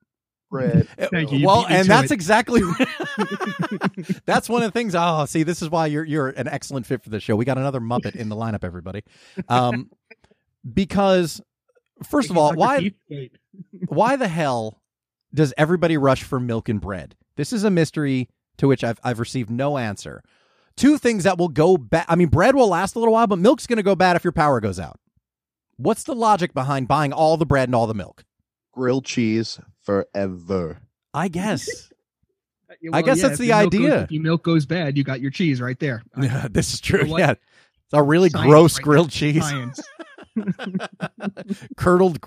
[0.50, 0.88] Bread.
[0.98, 1.38] Thank you.
[1.38, 2.14] You well, beat and that's it.
[2.14, 2.60] exactly
[4.26, 4.94] that's one of the things.
[4.94, 7.36] Oh, see, this is why you're you're an excellent fit for the show.
[7.36, 9.02] We got another Muppet in the lineup, everybody.
[9.48, 9.90] Um,
[10.70, 11.40] because
[12.02, 12.92] first of all, why
[13.88, 14.80] why the hell
[15.34, 17.14] does everybody rush for milk and bread?
[17.36, 20.22] This is a mystery to which I've I've received no answer.
[20.76, 22.06] Two things that will go bad.
[22.08, 24.24] I mean, bread will last a little while, but milk's going to go bad if
[24.24, 24.98] your power goes out.
[25.76, 28.24] What's the logic behind buying all the bread and all the milk?
[28.72, 30.78] Grilled cheese forever.
[31.14, 31.68] I guess.
[32.70, 34.02] Uh, yeah, I guess yeah, that's if the your milk goes- idea.
[34.04, 36.02] if your milk goes bad, you got your cheese right there.
[36.22, 37.04] Yeah, this is true.
[37.04, 37.18] You?
[37.18, 37.32] Yeah.
[37.32, 37.40] It's
[37.92, 39.32] a really Science gross right grilled there.
[39.32, 39.80] cheese.
[40.36, 41.66] Science.
[41.76, 42.18] curdled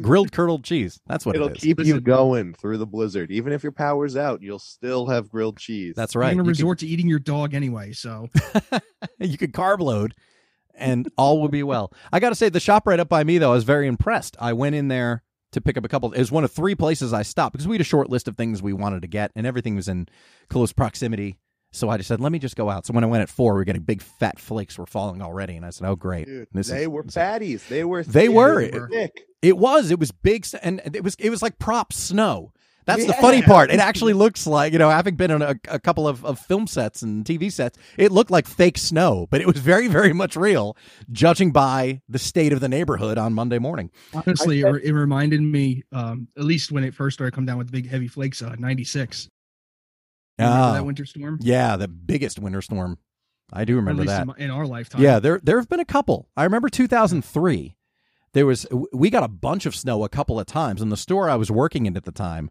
[0.00, 1.00] grilled curdled cheese.
[1.06, 1.62] That's what It'll it is.
[1.62, 3.30] keep you going through the blizzard.
[3.30, 5.94] Even if your power's out, you'll still have grilled cheese.
[5.96, 6.28] That's right.
[6.28, 7.92] You're gonna You resort to eating your dog anyway.
[7.92, 8.28] So
[9.20, 10.14] you could carb load
[10.74, 11.92] and all will be well.
[12.12, 14.36] I got to say the shop right up by me though, I was very impressed.
[14.40, 15.22] I went in there
[15.52, 16.12] to pick up a couple.
[16.12, 18.36] It was one of three places I stopped because we had a short list of
[18.36, 20.08] things we wanted to get and everything was in
[20.48, 21.38] close proximity.
[21.74, 22.86] So I just said, let me just go out.
[22.86, 25.56] So when I went at four, we were getting big fat flakes were falling already,
[25.56, 27.66] and I said, oh great, Dude, this they is, were this fatties.
[27.68, 28.04] They were.
[28.04, 28.60] They were.
[28.60, 29.24] They thick.
[29.42, 29.90] It was.
[29.90, 31.16] It was big, s- and it was.
[31.18, 32.52] It was like prop snow.
[32.86, 33.70] That's the funny part.
[33.70, 36.66] It actually looks like you know, having been on a, a couple of, of film
[36.66, 40.36] sets and TV sets, it looked like fake snow, but it was very, very much
[40.36, 40.76] real,
[41.10, 43.90] judging by the state of the neighborhood on Monday morning.
[44.12, 47.56] honestly, it, re- it reminded me, um, at least when it first started coming down
[47.58, 49.28] with the big heavy flakes, uh, '96.
[50.38, 50.72] Remember Oh.
[50.72, 50.84] that ah.
[50.84, 51.38] winter storm?
[51.40, 52.98] Yeah, the biggest winter storm.
[53.52, 54.22] I do At remember least that.
[54.22, 55.00] in, my- in our lifetime.
[55.02, 56.28] Yeah, there there have been a couple.
[56.36, 57.76] I remember 2003.
[58.32, 61.30] There was we got a bunch of snow a couple of times, and the store
[61.30, 62.50] I was working in at the time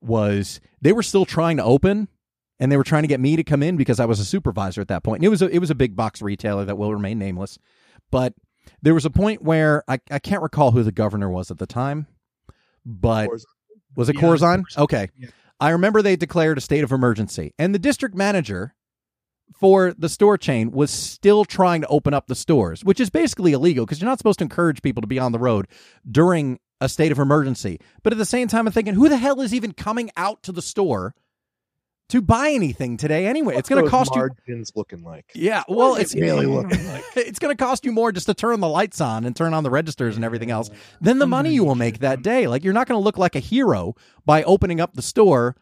[0.00, 2.08] was they were still trying to open,
[2.60, 4.80] and they were trying to get me to come in because I was a supervisor
[4.80, 5.18] at that point.
[5.20, 7.58] And it was a, it was a big box retailer that will remain nameless,
[8.12, 8.34] but
[8.82, 11.66] there was a point where I I can't recall who the governor was at the
[11.66, 12.06] time,
[12.84, 13.28] but
[13.96, 14.62] was it Yeah, it Corzine?
[14.62, 14.78] Corzine.
[14.82, 15.08] Okay.
[15.18, 15.28] Yeah.
[15.58, 18.74] I remember they declared a state of emergency, and the district manager
[19.54, 23.52] for the store chain was still trying to open up the stores, which is basically
[23.52, 25.66] illegal because you're not supposed to encourage people to be on the road
[26.10, 27.78] during a state of emergency.
[28.02, 30.52] But at the same time, I'm thinking, who the hell is even coming out to
[30.52, 31.14] the store
[32.08, 33.56] to buy anything today anyway?
[33.56, 34.20] It's going to Those cost you.
[34.20, 35.30] margins looking like.
[35.34, 37.04] Yeah, well, it's it really looking like?
[37.16, 39.64] it's going to cost you more just to turn the lights on and turn on
[39.64, 42.46] the registers and everything else than the money you will make that day.
[42.46, 43.94] Like you're not going to look like a hero
[44.24, 45.56] by opening up the store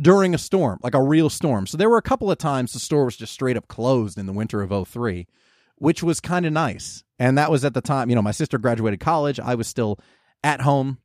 [0.00, 1.66] during a storm, like a real storm.
[1.66, 4.26] So there were a couple of times the store was just straight up closed in
[4.26, 5.26] the winter of 03,
[5.76, 7.02] which was kind of nice.
[7.18, 9.40] And that was at the time, you know, my sister graduated college.
[9.40, 9.98] I was still
[10.44, 10.98] at home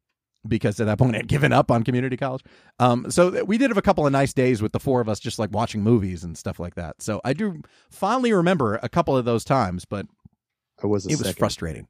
[0.47, 2.43] because at that point I'd given up on community college.
[2.79, 5.19] Um, so we did have a couple of nice days with the four of us
[5.19, 7.01] just like watching movies and stuff like that.
[7.01, 10.05] So I do fondly remember a couple of those times, but
[10.83, 11.87] I was a it was frustrating.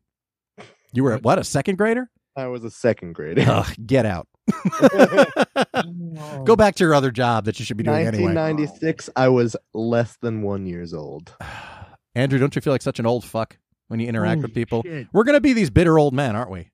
[0.93, 2.10] You were what, a second grader?
[2.36, 3.43] I was a second grader.
[3.47, 4.28] Ugh, get out.
[6.45, 8.34] Go back to your other job that you should be doing anyway.
[8.34, 9.10] 1996.
[9.16, 11.36] I was less than one years old.
[12.16, 14.82] Andrew, don't you feel like such an old fuck when you interact Holy with people?
[14.84, 15.08] shit.
[15.14, 16.70] We're going to be these bitter old men, aren't we?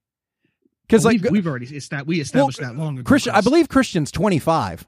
[0.87, 3.03] Because Well, like we've, we've already established we established that long ago.
[3.07, 4.87] Christian, I believe Christian's 25.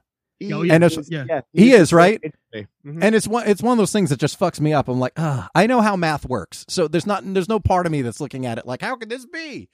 [0.52, 1.42] Oh, yeah, And it's- yeah.
[1.52, 2.18] He is, right?
[2.54, 2.98] Mhm.
[3.02, 4.88] And it's one it's one of those things that just fucks me up.
[4.88, 6.64] I'm like, ah, I know how math works.
[6.68, 9.10] So there's not there's no part of me that's looking at it like, how could
[9.10, 9.68] this be?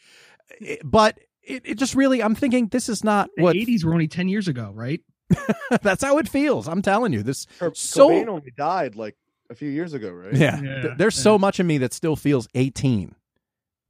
[0.61, 3.85] It- but it, it just really I'm thinking this is not what The what 80s
[3.85, 5.01] were only 10 years ago, right?
[5.83, 6.67] that's how it feels.
[6.67, 7.23] I'm telling you.
[7.23, 9.17] This Kurt So- Cobain only died like
[9.49, 10.35] a few years ago, right?
[10.35, 10.61] Yeah.
[10.61, 13.15] Yeah, Th- There's so much of me that still feels 18.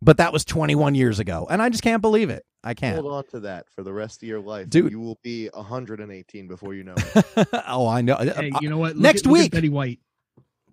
[0.02, 1.46] But that was 21 years ago.
[1.50, 2.44] And I just can't believe it.
[2.62, 3.00] I can't.
[3.00, 4.68] Hold on to that for the rest of your life.
[4.68, 4.92] Dude.
[4.92, 7.48] You will be 118 before you know it.
[7.68, 8.16] oh, I know.
[8.16, 8.94] Hey, you know what?
[8.94, 9.52] Look next at, look at week.
[9.52, 10.00] Betty White.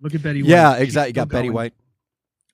[0.00, 0.50] Look at Betty White.
[0.50, 1.08] yeah, exactly.
[1.10, 1.54] You still got Betty going.
[1.54, 1.74] White.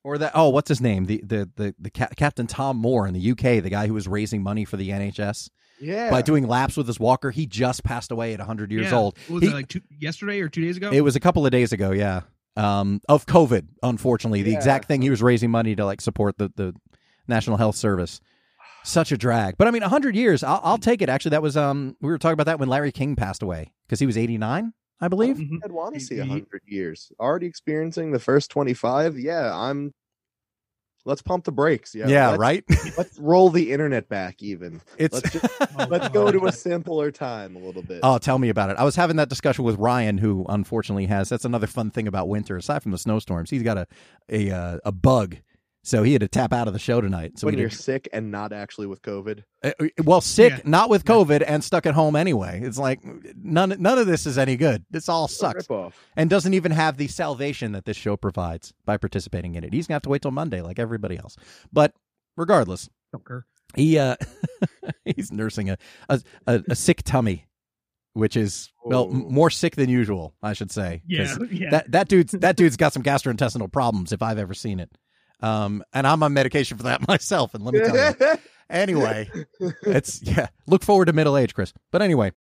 [0.04, 1.06] Or that oh, what's his name?
[1.06, 4.06] The the the, the Ca- Captain Tom Moore in the UK, the guy who was
[4.08, 5.50] raising money for the NHS
[5.80, 6.10] Yeah.
[6.10, 7.30] by doing laps with his walker.
[7.30, 8.96] He just passed away at 100 years Yeah.
[8.96, 9.18] old.
[9.28, 10.90] What was He- it like two, yesterday or two days ago?
[10.90, 12.22] It was a couple of days ago, yeah.
[12.56, 14.56] Um, of COVID, unfortunately, the Yeah.
[14.56, 16.74] exact thing he was raising money to like support the the
[17.28, 18.20] National Health Service.
[18.82, 21.08] Such a drag, but I mean, hundred years, I'll, I'll take it.
[21.10, 24.00] Actually, that was um, we were talking about that when Larry King passed away because
[24.00, 24.72] he was eighty nine,
[25.02, 25.36] I believe.
[25.36, 25.58] Mhm.
[25.64, 27.12] I'd want to see he- 100 years.
[27.20, 29.18] Already experiencing the first 25.
[29.18, 29.92] Yeah, I'm.
[31.04, 31.94] Let's pump the brakes.
[31.94, 32.64] Yeah, Yeah, let's, right.
[32.98, 34.42] Let's roll the internet back.
[34.42, 35.46] Even It's let's just,
[35.78, 38.00] Oh, let's go to a simpler time a little bit.
[38.02, 38.76] Oh, tell me about it.
[38.76, 41.28] I was having that discussion with Ryan, who unfortunately has.
[41.30, 42.56] That's another fun thing about winter.
[42.56, 43.86] Aside from the snowstorms, he's got a
[44.28, 45.36] a uh, a bug,
[45.82, 47.38] so he had to tap out of the show tonight.
[47.38, 49.44] So when you're did, sick and not actually with COVID.
[49.64, 49.72] uh,
[50.04, 50.60] well, sick, Yeah.
[50.64, 52.60] not with COVID, and stuck at home anyway.
[52.62, 53.00] It's like
[53.36, 54.84] none none of this is any good.
[54.90, 55.66] This all sucks,
[56.16, 59.72] and doesn't even have the salvation that this show provides by participating in it.
[59.72, 61.36] He's gonna have to wait till Monday, like everybody else.
[61.72, 61.92] But
[62.36, 63.46] regardless, Sucker.
[63.74, 64.16] he uh
[65.04, 65.78] he's nursing a
[66.08, 67.46] a, a, a sick tummy,
[68.12, 69.10] which is well Oh.
[69.10, 71.02] m- more sick than usual, I should say.
[71.06, 71.70] Yeah, yeah.
[71.70, 74.90] That that dude's that dude's got some gastrointestinal problems if I've ever seen it.
[75.42, 77.54] Um, and I'm on medication for that myself.
[77.54, 78.38] And let me tell you,
[78.70, 79.30] anyway,
[79.82, 80.48] it's yeah.
[80.66, 81.72] Look forward to middle age, Chris.
[81.90, 82.32] But anyway,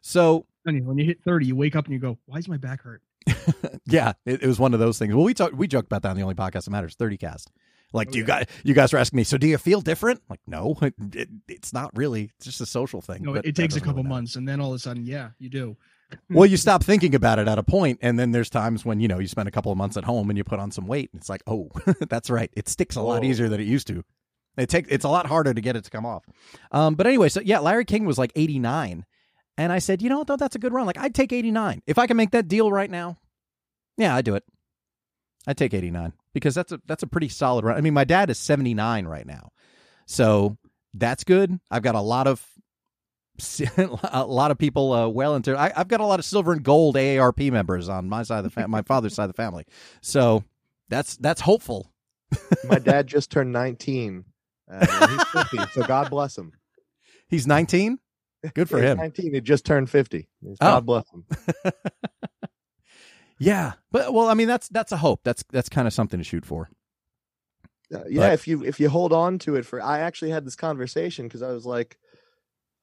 [0.00, 2.82] so when you hit 30, you wake up and you go, why is my back
[2.82, 3.02] hurt?
[3.86, 5.14] yeah, it, it was one of those things.
[5.14, 7.50] Well, we talked we joked about that on the only podcast that matters, thirty cast.
[7.92, 8.40] Like, Oh, do you yeah.
[8.40, 9.24] guys you guys were asking me?
[9.24, 10.20] So, do you feel different?
[10.28, 12.32] Like, no, it, it, it's not really.
[12.36, 13.22] It's just a social thing.
[13.22, 15.30] No, but it takes a couple really months, and then all of a sudden, yeah,
[15.38, 15.76] you do.
[16.30, 19.08] Well, you stop thinking about it at a point, and then there's times when you
[19.08, 21.10] know you spend a couple of months at home and you put on some weight,
[21.12, 21.70] and it's like, oh,
[22.08, 23.28] that's right, it sticks a lot Whoa.
[23.28, 24.04] easier than it used to.
[24.56, 26.24] It take it's a lot harder to get it to come off.
[26.70, 29.04] Um, but anyway, so yeah, Larry King was like 89,
[29.56, 30.86] and I said, you know what though, that's a good run.
[30.86, 33.16] Like I'd take 89 if I can make that deal right now.
[33.96, 34.44] Yeah, I'd do it.
[35.46, 37.76] I'd take 89 because that's a that's a pretty solid run.
[37.76, 39.50] I mean, my dad is 79 right now,
[40.06, 40.56] so
[40.94, 41.58] that's good.
[41.70, 42.46] I've got a lot of
[43.76, 45.56] a lot of people uh, well into.
[45.58, 48.44] I, I've got a lot of silver and gold AARP members on my side of
[48.44, 49.64] the fam- my father's side of the family.
[50.00, 50.44] So
[50.88, 51.92] that's that's hopeful.
[52.68, 54.24] My dad just turned 19.
[54.70, 56.52] Uh, he's 50, so God bless him.
[57.28, 57.98] He's 19.
[58.54, 58.98] Good for him.
[58.98, 59.34] 19.
[59.34, 60.28] He just turned 50.
[60.44, 60.54] Oh.
[60.60, 61.24] God bless him.
[63.38, 65.20] Yeah, but well, I mean that's that's a hope.
[65.24, 66.70] That's that's kind of something to shoot for.
[67.92, 70.44] Uh, yeah, But- if you if you hold on to it for, I actually had
[70.46, 71.98] this conversation because I was like,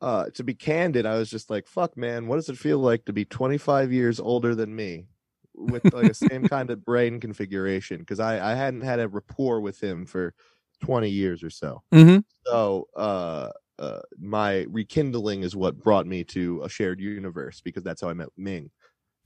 [0.01, 3.05] uh, to be candid, I was just like, fuck, man, what does it feel like
[3.05, 5.05] to be 25 years older than me,
[5.53, 7.99] with like the same kind of brain configuration?
[7.99, 10.33] Because I I hadn't had a rapport with him for
[10.81, 11.83] 20 years or so.
[11.93, 12.19] Mm-hmm.
[12.47, 13.49] So, uh,
[13.79, 18.13] uh, my rekindling is what brought me to a shared universe because that's how I
[18.13, 18.69] met Ming.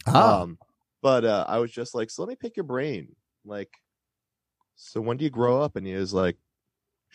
[0.08, 0.58] Ah, Um,
[1.02, 3.16] but uh, I was just like, so let me pick your brain.
[3.44, 3.70] Like,
[4.76, 5.76] so when do you grow up?
[5.76, 6.38] And he was like,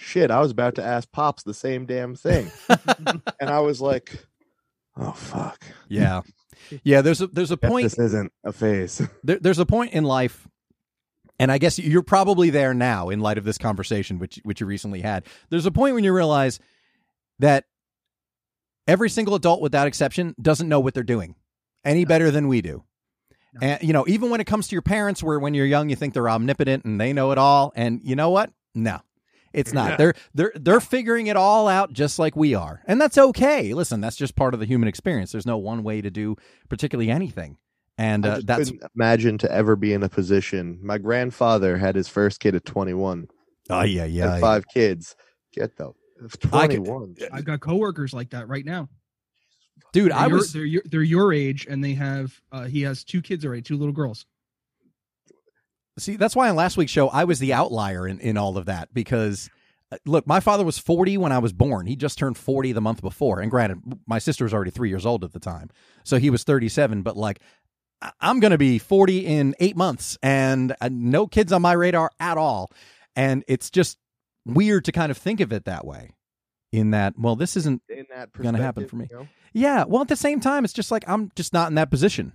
[0.01, 2.51] shit, I was about to ask Pops the same damn thing.
[3.41, 4.27] and I was like,
[4.97, 5.63] oh, fuck.
[5.89, 6.23] yeah,
[6.83, 7.03] yeah.
[7.03, 9.01] There's a there's a point This isn't a phase.
[9.25, 10.49] there, there's a point in life
[11.39, 14.67] and i guess you're probably there now in light of this conversation which which you
[14.67, 16.61] recently had there's a point when you realize
[17.39, 17.65] that
[18.87, 21.35] every single adult without exception doesn't know what they're doing
[21.83, 22.85] any better than we do
[23.55, 23.61] No.
[23.69, 25.97] and you know even when it comes to your parents where when you're young you
[25.97, 29.01] think they're omnipotent and they know it all and you know what no
[29.53, 29.97] it's not Yeah.
[29.97, 34.01] they're they're they're figuring it all out just like we are and that's okay listen
[34.01, 36.37] that's just part of the human experience there's no one way to do
[36.69, 37.57] particularly anything
[37.99, 40.79] and I uh, just that's couldn't imagine to ever be in a position.
[40.83, 43.29] My grandfather had his first kid at 21.
[43.69, 45.17] oh yeah Had yeah five kids.
[45.53, 45.97] Get though.
[46.53, 47.17] I could- 21.
[47.33, 48.89] I've got coworkers like that right now.
[49.93, 52.81] dude They're i your- was they're your, they're your age, and they have uh, he
[52.83, 54.25] has two kids already, two little girls.
[56.01, 58.67] See, that's why on last week's show I was the outlier in, in all of
[58.67, 59.49] that because
[59.93, 61.87] uh, look, my father was 40 when I was born.
[61.87, 63.41] He just turned 40 the month before.
[63.41, 65.71] And granted, my sister was already 3 years old at the time.
[66.05, 67.41] So he was 37, but like
[68.21, 72.11] I'm going to be 40 in 8 months and uh, no kids on my radar
[72.19, 72.71] at all.
[73.15, 73.99] And it's just
[74.47, 76.11] weird to kind of think of it that way.
[76.73, 77.83] In that, well, this isn't
[78.45, 79.09] Gonna happen for me.
[79.11, 79.29] you know?
[79.53, 79.85] yeah.
[79.89, 82.33] Well, at the same time, it's just like I'm just not in that position.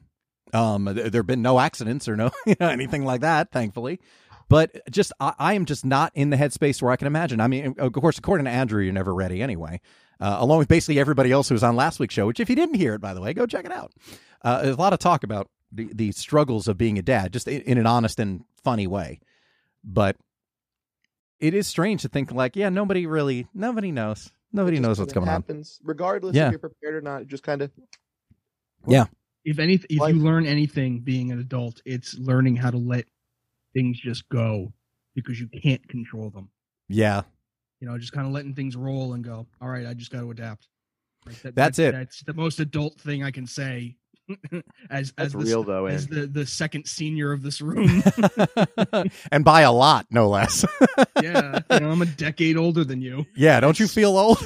[0.53, 3.99] Um, th- there have been no accidents or no you know, anything like that, thankfully.
[4.47, 7.41] But just I, I am just not in the headspace where I can imagine.
[7.41, 9.81] I mean, of course, according to Andrew, you're never ready anyway.
[10.19, 12.27] Uh, along with basically everybody else who was on last week's show.
[12.27, 13.91] Which, if you didn't hear it, by the way, go check it out.
[14.43, 17.47] Uh, there's a lot of talk about the the struggles of being a dad, just
[17.47, 19.19] in, in an honest and funny way.
[19.83, 20.15] But
[21.39, 25.27] it is strange to think like, yeah, nobody really, nobody knows, nobody knows what's going
[25.27, 25.33] on.
[25.33, 26.45] happens, regardless Yeah.
[26.45, 27.23] if you're prepared or not.
[27.23, 27.71] It just kind of
[29.45, 30.15] if any if Life.
[30.15, 33.05] you learn anything being an adult, it's learning how to let
[33.73, 34.73] things just go
[35.15, 36.49] because you can't control them.
[36.89, 37.21] Yeah,
[37.79, 39.47] You know, just kind of letting things roll and go.
[39.61, 40.67] All right, I just got to adapt.
[41.25, 41.91] Like, that- That's that- it.
[41.93, 43.95] That's the most adult thing I can say.
[44.89, 45.85] as as the, real though.
[45.85, 48.01] as And the the second senior of this room.
[49.31, 50.65] and by a lot, no less.
[51.21, 53.25] yeah, you know, I'm a decade older than you.
[53.35, 54.39] yeah, don't you feel old?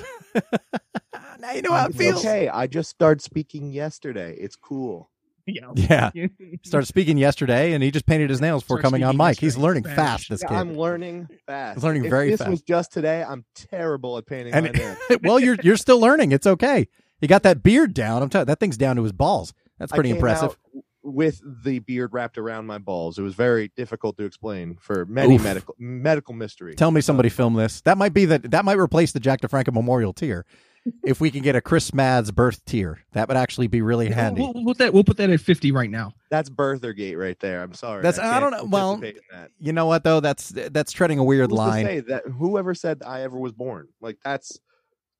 [1.49, 2.19] Now you know how it it's feels.
[2.25, 2.49] okay.
[2.49, 4.35] I just started speaking yesterday.
[4.39, 5.09] It's cool.
[5.47, 5.71] Yeah.
[5.75, 6.11] Yeah.
[6.63, 9.39] Started speaking yesterday, and he just painted his nails before Started coming on speaking mic.
[9.39, 9.63] He's yesterday.
[9.63, 9.97] learning Spanish.
[9.97, 10.29] fast.
[10.29, 10.55] This Yeah, kid.
[10.57, 11.75] I'm learning fast.
[11.77, 12.51] He's learning if very this fast.
[12.51, 14.97] was just today, I'm terrible at painting and my nails.
[15.23, 16.33] well, you're you're still learning.
[16.33, 16.87] It's okay.
[17.21, 18.21] You got that beard down.
[18.21, 19.53] I'm telling that thing's down to his balls.
[19.79, 20.51] That's I pretty came impressive.
[20.51, 20.57] out
[21.01, 25.35] With the beard wrapped around my balls, it was very difficult to explain for many
[25.35, 25.43] Oof.
[25.43, 26.75] medical medical mystery.
[26.75, 27.81] Tell me somebody film this.
[27.81, 28.51] That might be that.
[28.51, 30.45] that might replace the Jack DeFranco Memorial tier.
[31.03, 34.41] If we can get a Criss Madd's birth tier, that would actually be really handy.
[34.41, 34.93] We'll, we'll put that.
[34.93, 36.13] We'll put that at 50 right now.
[36.29, 37.61] That's Birthergate right there.
[37.61, 38.01] I'm sorry.
[38.01, 39.51] That's- I don't know, well, participate in that.
[39.59, 40.19] You know what though?
[40.19, 41.85] That's that's treading a weird Who's to line.
[41.85, 44.59] say that whoever said I ever was born, like that's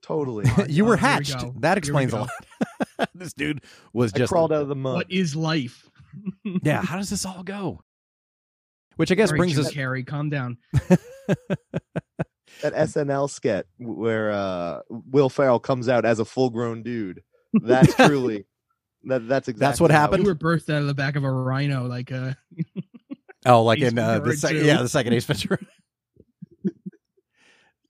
[0.01, 0.45] totally.
[0.69, 1.61] you were here we hatched.
[1.61, 3.09] That Here we explains a lot.
[3.13, 4.95] this dude was I just crawled out of the mud.
[4.95, 5.89] What is life?
[6.63, 6.81] yeah.
[6.81, 7.83] How does this all go?
[8.95, 9.73] Which I guess All right, brings Jim us.
[9.73, 10.57] Carrey, calm down.
[12.61, 17.23] That SNL skit where uh, Will Ferrell comes out as a full grown dude.
[17.53, 18.45] That's truly
[19.05, 19.27] that.
[19.27, 19.59] That's exactly.
[19.59, 20.23] That's what how happened?
[20.23, 22.33] You were birthed out of the back of a rhino, like uh
[23.45, 25.59] Oh, like Ace in uh, the second, yeah, the second Ace Ventura.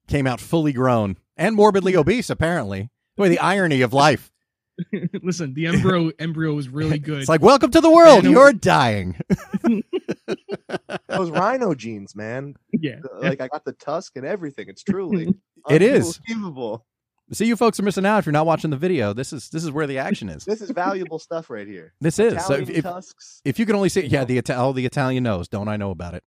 [0.07, 2.89] Came out fully grown and morbidly obese, apparently.
[3.15, 4.31] Boy, the irony of life.
[5.23, 7.19] listen, the embryo embryo was really good.
[7.19, 8.23] It's like, welcome to the world.
[8.23, 9.17] You're dying.
[11.09, 12.55] Those rhino genes, man.
[12.71, 12.99] yeah.
[13.19, 14.67] Like I got the tusk and everything.
[14.69, 15.33] It's truly.
[15.69, 16.21] It is.
[16.29, 16.85] unbelievable.
[17.33, 19.11] See, you folks are missing out if you're not watching the video.
[19.11, 20.45] This is this is where the action is.
[20.45, 21.93] This is valuable stuff right here.
[22.01, 22.43] This is.
[22.45, 25.49] So if, if, tusks, if you can only see, yeah, the all the Italian knows.
[25.49, 26.23] Don't I know about it?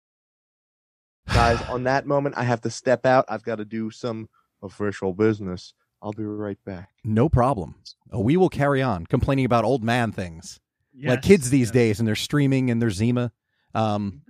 [1.26, 1.62] guys.
[1.70, 3.24] On that moment, I have to step out.
[3.26, 4.28] I've got to do some
[4.62, 5.72] official business.
[6.02, 6.90] I'll be right back.
[7.04, 7.76] No problem.
[8.12, 10.60] Oh, we will carry on complaining about old man things
[11.02, 11.72] like kids these yes.
[11.72, 13.32] days, and they're streaming and they're Zima.
[13.74, 14.22] Um,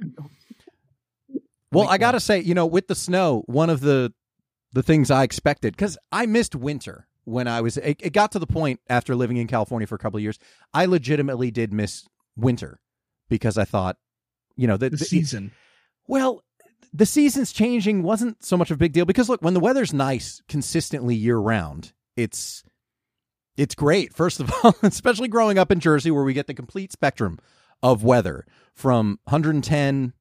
[1.73, 4.13] Well, I gotta say, you know, with the snow, one of the
[4.73, 7.77] the things I expected because I missed winter when I was.
[7.77, 10.39] It, it got to the point after living in California for a couple of years,
[10.75, 12.07] I legitimately did miss
[12.37, 12.81] winter
[13.29, 13.97] because I thought,
[14.57, 15.53] you know, the, The the- season.
[16.07, 16.43] well,
[16.93, 19.95] the seasons changing wasn't so much of a big deal because look, when the weather's
[19.95, 22.63] nice consistently year round, it's
[23.57, 24.15] it's great.
[24.15, 27.39] First of all, especially growing up in Jersey where we get the complete spectrum
[27.83, 30.13] of weather from 110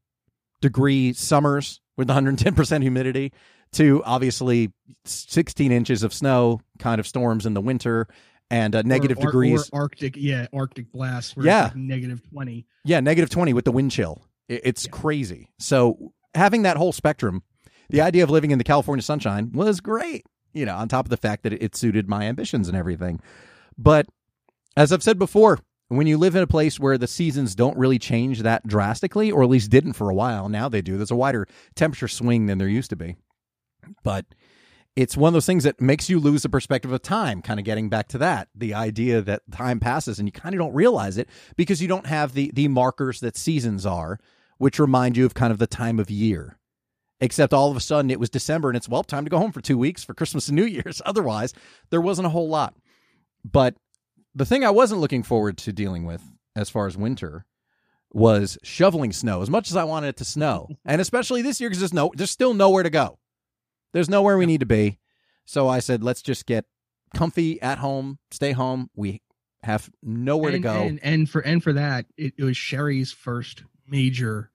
[0.62, 3.34] degree summers with 110% humidity
[3.74, 4.72] to obviously
[5.06, 8.08] 16 inches of snow, kind of storms in the winter
[8.50, 9.70] and uh, negative Or- or- degrees.
[9.72, 11.38] Or Arctic, yeah, Arctic blast.
[11.38, 11.64] Where Yeah.
[11.66, 12.66] Like negative 20.
[12.84, 14.22] Yeah, negative 20 with the wind chill.
[14.50, 14.92] It's Yeah.
[14.92, 15.50] crazy.
[15.60, 17.44] So having that whole spectrum,
[17.90, 21.10] the idea of living in the California sunshine was great, you know, on top of
[21.10, 23.20] the fact that it suited my ambitions and everything.
[23.78, 24.08] But
[24.76, 25.60] as I've said before,
[25.98, 29.44] when you live in a place where the seasons don't really change that drastically, or
[29.44, 30.98] at least didn't for a while, now they do.
[30.98, 33.18] There's a wider temperature swing than there used to be.
[34.04, 34.26] But
[34.96, 37.66] it's one of those things that makes you lose the perspective of time, kind of
[37.66, 38.50] getting back to that.
[38.56, 42.08] The idea that time passes and you kind of don't realize it because you don't
[42.08, 44.20] have the the markers that seasons are,
[44.58, 46.58] which remind you of kind of the time of year.
[47.20, 49.52] Except all of a sudden it was December and it's well time to go home
[49.52, 51.02] for 2 weeks for Christmas and New Year's.
[51.06, 51.54] Otherwise,
[51.90, 52.76] there wasn't a whole lot.
[53.50, 53.76] But
[54.36, 56.22] the thing I wasn't looking forward to dealing with
[56.56, 57.46] as far as winter
[58.14, 60.68] was shoveling snow as much as I wanted it to snow.
[60.86, 63.20] and especially this year because there's no there's still nowhere to go.
[63.94, 65.00] There's nowhere we need to be.
[65.46, 66.66] So I said, let's just get
[67.14, 68.90] comfy at home, stay home.
[68.96, 69.22] We
[69.64, 70.74] have nowhere and, to go.
[70.82, 74.52] And, and for and for that, it, it was Sherry's first major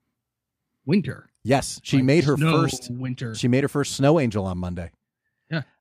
[0.87, 1.29] winter.
[1.45, 2.91] yes, she Like, made her first.
[2.91, 3.35] winter.
[3.35, 4.91] She made her first snow angel on Monday.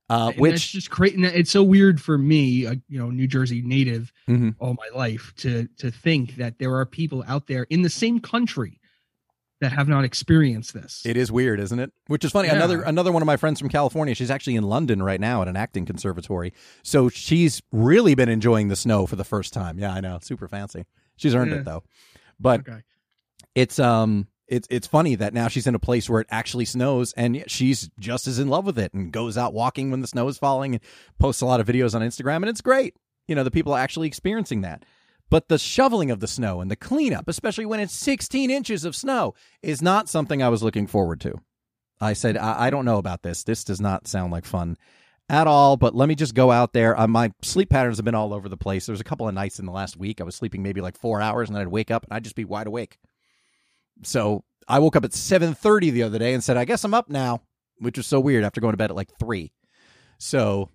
[0.09, 1.23] Uh, And that's which just crazy.
[1.23, 4.55] It's so weird for me, a you know, New Jersey native Mhm.
[4.59, 8.19] all my life, to to think that there are people out there in the same
[8.19, 8.79] country
[9.61, 11.01] that have not experienced this.
[11.05, 11.91] it is weird, isn't it?
[12.07, 12.49] Which is funny.
[12.49, 12.55] Yeah.
[12.55, 14.13] Another another one of my friends from California.
[14.13, 16.53] She's actually in London right now at an acting conservatory.
[16.83, 19.79] So she's really been enjoying the snow for the first time.
[19.79, 20.85] Yeah, I know, super fancy.
[21.15, 21.57] She's earned Yeah.
[21.59, 21.83] it though.
[22.39, 22.81] But okay.
[23.55, 27.13] it's um it's it's funny that now she's in a place where it actually snows
[27.13, 30.27] and she's just as in love with it and goes out walking when the snow
[30.27, 30.83] is falling and
[31.19, 32.95] posts a lot of videos on Instagram and it's great.
[33.27, 34.83] You know, the people are actually experiencing that.
[35.29, 38.95] But the shoveling of the snow and the cleanup, especially when it's 16 inches of
[38.95, 39.33] snow,
[39.63, 41.39] is not something I was looking forward to.
[41.99, 43.43] I said, I, I don't know about this.
[43.43, 44.77] This does not sound like fun
[45.27, 46.99] at all, but let me just go out there.
[46.99, 48.85] Uh, my sleep patterns have been all over the place.
[48.85, 50.97] There was a couple of nights in the last week I was sleeping maybe like
[50.97, 52.99] four hours and then I'd wake up and I'd just be wide awake.
[54.03, 57.09] So I woke up at 7.30 the other day and said, I guess I'm up
[57.09, 57.41] now,
[57.79, 59.51] which was so weird after going to bed at like 3.
[60.17, 60.69] So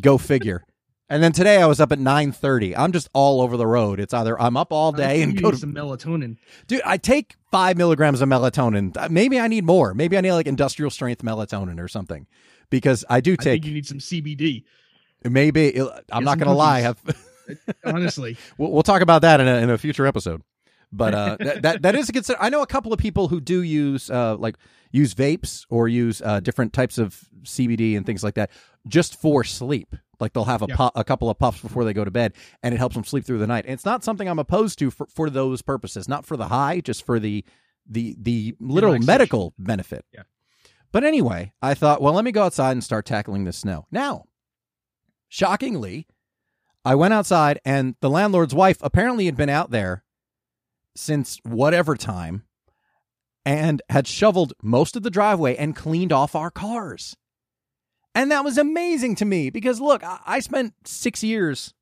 [0.00, 0.64] go figure.
[1.08, 2.74] And then today I was up at 9:30.
[2.74, 4.00] I'm just all over the road.
[4.00, 6.38] It's either I'm up all day and go to some melatonin.
[6.68, 8.96] Dude, I take five milligrams of melatonin.
[8.96, 9.92] Uh, Maybe I need more.
[9.92, 12.26] Maybe I need like industrial strength melatonin or something,
[12.70, 13.44] because I do I take.
[13.62, 14.64] think you need some CBD.
[15.22, 16.80] maybe I'm Get not going to lie.
[16.80, 16.98] Have,
[17.84, 20.40] Honestly, we'll, we'll talk about that in a, in a future episode.
[20.92, 22.36] But uh, that, that that is a concern.
[22.38, 24.56] I know a couple of people who do use uh, like
[24.90, 28.50] use vapes or use uh, different types of CBD and things like that
[28.86, 29.96] just for sleep.
[30.20, 30.76] Like they'll have a Yeah.
[30.76, 33.24] pu- a couple of puffs before they go to bed, and it helps them sleep
[33.24, 33.64] through the night.
[33.64, 36.80] And it's not something I'm opposed to for, for those purposes, not for the high,
[36.80, 37.44] just for the
[37.88, 40.04] the the literal medical benefit.
[40.12, 40.22] Yeah.
[40.92, 43.86] But anyway, I thought, well, let me go outside and start tackling the snow.
[43.90, 44.26] Now,
[45.28, 46.06] shockingly,
[46.84, 50.01] I went outside and the landlord's wife apparently had been out there
[50.94, 52.44] since whatever time
[53.44, 57.16] and had shoveled most of the driveway and cleaned off our cars.
[58.14, 61.72] And that was amazing to me because look, I, spent six years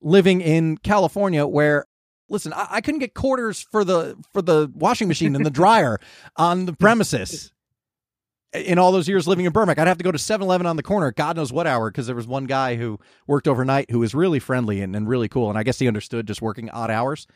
[0.00, 1.84] living in California where
[2.28, 5.98] listen, I, I couldn't get quarters for the for the washing machine and the dryer
[6.36, 7.52] on the premises.
[8.54, 10.82] In all those years living in Burbank, I'd have to go to 7-Eleven on the
[10.82, 14.14] corner, God knows what hour, because there was one guy who worked overnight who was
[14.14, 15.50] really friendly and, and really cool.
[15.50, 17.26] And I guess he understood just working odd hours.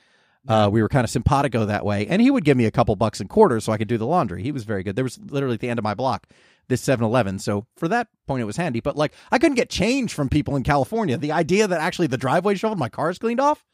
[0.49, 2.07] Uh, we were kind of simpatico that way.
[2.09, 4.07] And he would give me a couple bucks in quarters so I could do the
[4.07, 4.43] laundry.
[4.43, 4.97] He was very good.
[4.97, 6.27] There was literally at the end of my block
[6.69, 7.39] this 7 Eleven.
[7.39, 8.81] So for that point, it was handy.
[8.81, 11.17] But like, I couldn't get change from people in California.
[11.17, 13.65] The idea that actually the driveway shoveled, my car's cleaned off,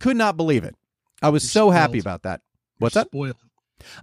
[0.00, 0.74] could not believe it.
[1.20, 2.40] I was You're so happy about that.
[2.78, 3.08] What's that?
[3.08, 3.36] Spoiled.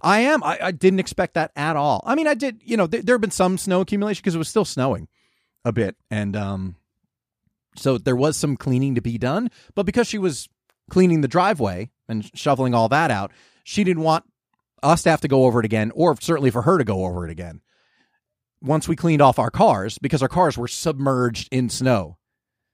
[0.02, 0.42] I am.
[0.42, 2.02] I, I didn't expect that at all.
[2.06, 2.60] I mean, I did.
[2.64, 5.08] You know, th- there have been some snow accumulation because it was still snowing
[5.64, 6.76] a bit, and um,
[7.76, 9.50] so there was some cleaning to be done.
[9.74, 10.48] But because she was
[10.90, 13.32] cleaning the driveway and shoveling all that out,
[13.64, 14.24] she didn't want
[14.82, 17.24] us to have to go over it again, or certainly for her to go over
[17.24, 17.60] it again.
[18.62, 22.18] Once we cleaned off our cars, because our cars were submerged in snow,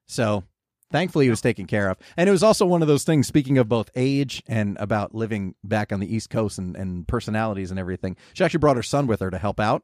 [0.07, 0.43] so
[0.91, 1.99] thankfully it was taken care of.
[2.17, 3.27] And it was also one of those things.
[3.27, 7.71] Speaking of both age and about living back on the East Coast and, and personalities
[7.71, 9.83] and everything, she actually brought her son with her to help out.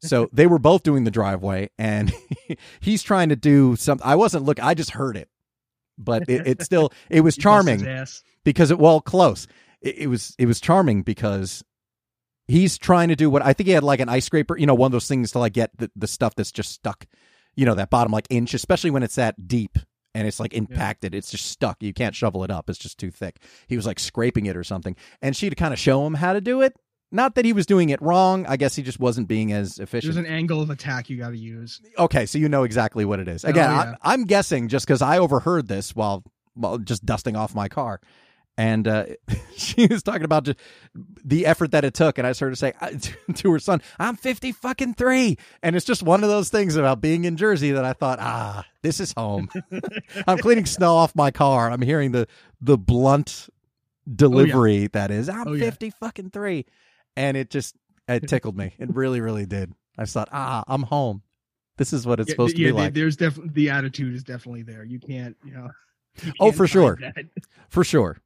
[0.00, 2.12] So they were both doing the driveway, and
[2.80, 4.06] he's trying to do something.
[4.06, 4.62] I wasn't look.
[4.62, 5.28] I just heard it,
[5.98, 8.06] but it, it still it was He busts his charming
[8.44, 9.46] because it well close.
[9.80, 11.64] It, it was it was charming because
[12.48, 14.74] he's trying to do what I think he had like an ice scraper, you know,
[14.74, 17.06] one of those things to like get the, the stuff that's just stuck,
[17.56, 19.78] you know, that bottom like inch, especially when it's that deep
[20.14, 21.14] and it's like impacted.
[21.14, 21.82] It's just stuck.
[21.82, 22.68] You can't shovel it up.
[22.68, 23.40] It's just too thick.
[23.68, 26.32] He was like scraping it or something, and she to kind of show him how
[26.32, 26.74] to do it.
[27.12, 28.46] Not that he was doing it wrong.
[28.46, 30.14] I guess he just wasn't being as efficient.
[30.14, 31.80] There's an angle of attack you got to use.
[31.98, 33.44] Okay, so you know exactly what it is.
[33.44, 33.94] Again, Oh, yeah.
[34.02, 38.00] I, I'm guessing just because I overheard this while while just dusting off my car,
[38.58, 39.04] and uh,
[39.56, 40.58] she was talking about just
[41.24, 42.72] the effort that it took, and I just heard her say
[43.36, 47.00] to her son, "I'm 50 fucking three," and it's just one of those things about
[47.02, 49.48] being in Jersey that I thought, ah, this is home.
[50.26, 51.70] I'm cleaning snow off my car.
[51.70, 52.26] I'm hearing the
[52.60, 53.48] the blunt
[54.12, 55.64] delivery that is, I'm Oh, yeah.
[55.66, 56.66] 50 fucking three,
[57.16, 57.74] and it just
[58.08, 58.74] it tickled me.
[58.78, 59.72] It really, really did.
[59.98, 61.22] I just thought, ah, I'm home.
[61.78, 62.94] This is what it's Yeah, supposed yeah, to be like.
[62.94, 64.84] There's definitely the attitude is definitely there.
[64.84, 65.70] You can't, you know.
[66.22, 66.98] you Oh, for sure.
[67.00, 67.24] that.
[67.68, 68.18] for sure.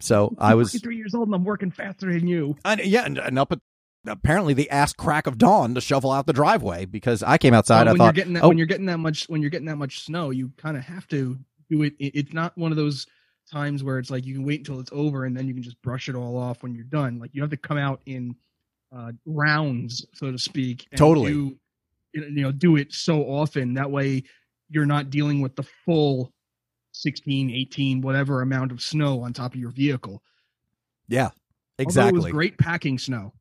[0.00, 2.56] So I was, three years old and I'm working faster than you.
[2.64, 3.60] I, yeah, and, and up at
[4.06, 7.86] apparently the ass crack of dawn to shovel out the driveway because I came outside.
[7.86, 9.50] Well, I when thought, you're getting that, oh, when you're getting that much, when you're
[9.50, 11.38] getting that much snow, you kind of have to
[11.70, 11.94] do it.
[11.98, 13.06] It's not one of those
[13.50, 15.80] times where it's like you can wait until it's over and then you can just
[15.82, 17.18] brush it all off when you're done.
[17.18, 18.34] Like you have to come out in
[18.96, 20.86] uh, rounds, so to speak.
[20.90, 21.32] and Totally.
[21.32, 21.56] do-
[22.14, 24.22] you know, do it so often that way
[24.70, 26.32] you're not dealing with the full
[26.92, 30.22] 16, 18, whatever amount of snow on top of your vehicle.
[31.08, 31.32] yeah, Although
[31.78, 32.20] it exactly.
[32.20, 33.32] was great packing snow.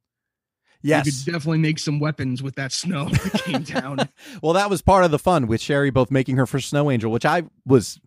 [0.81, 1.05] Yes.
[1.05, 4.09] You could definitely make some weapons with that snow that came down.
[4.41, 7.11] well, that was part of the fun with Sherry both making her first snow angel,
[7.11, 8.01] which I was,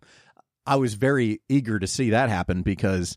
[0.67, 3.15] I was very eager to see that happen because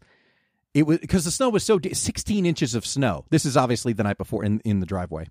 [0.73, 3.27] it was because the snow was so de- 16 inches of snow.
[3.31, 5.27] This is obviously the night before in in the driveway.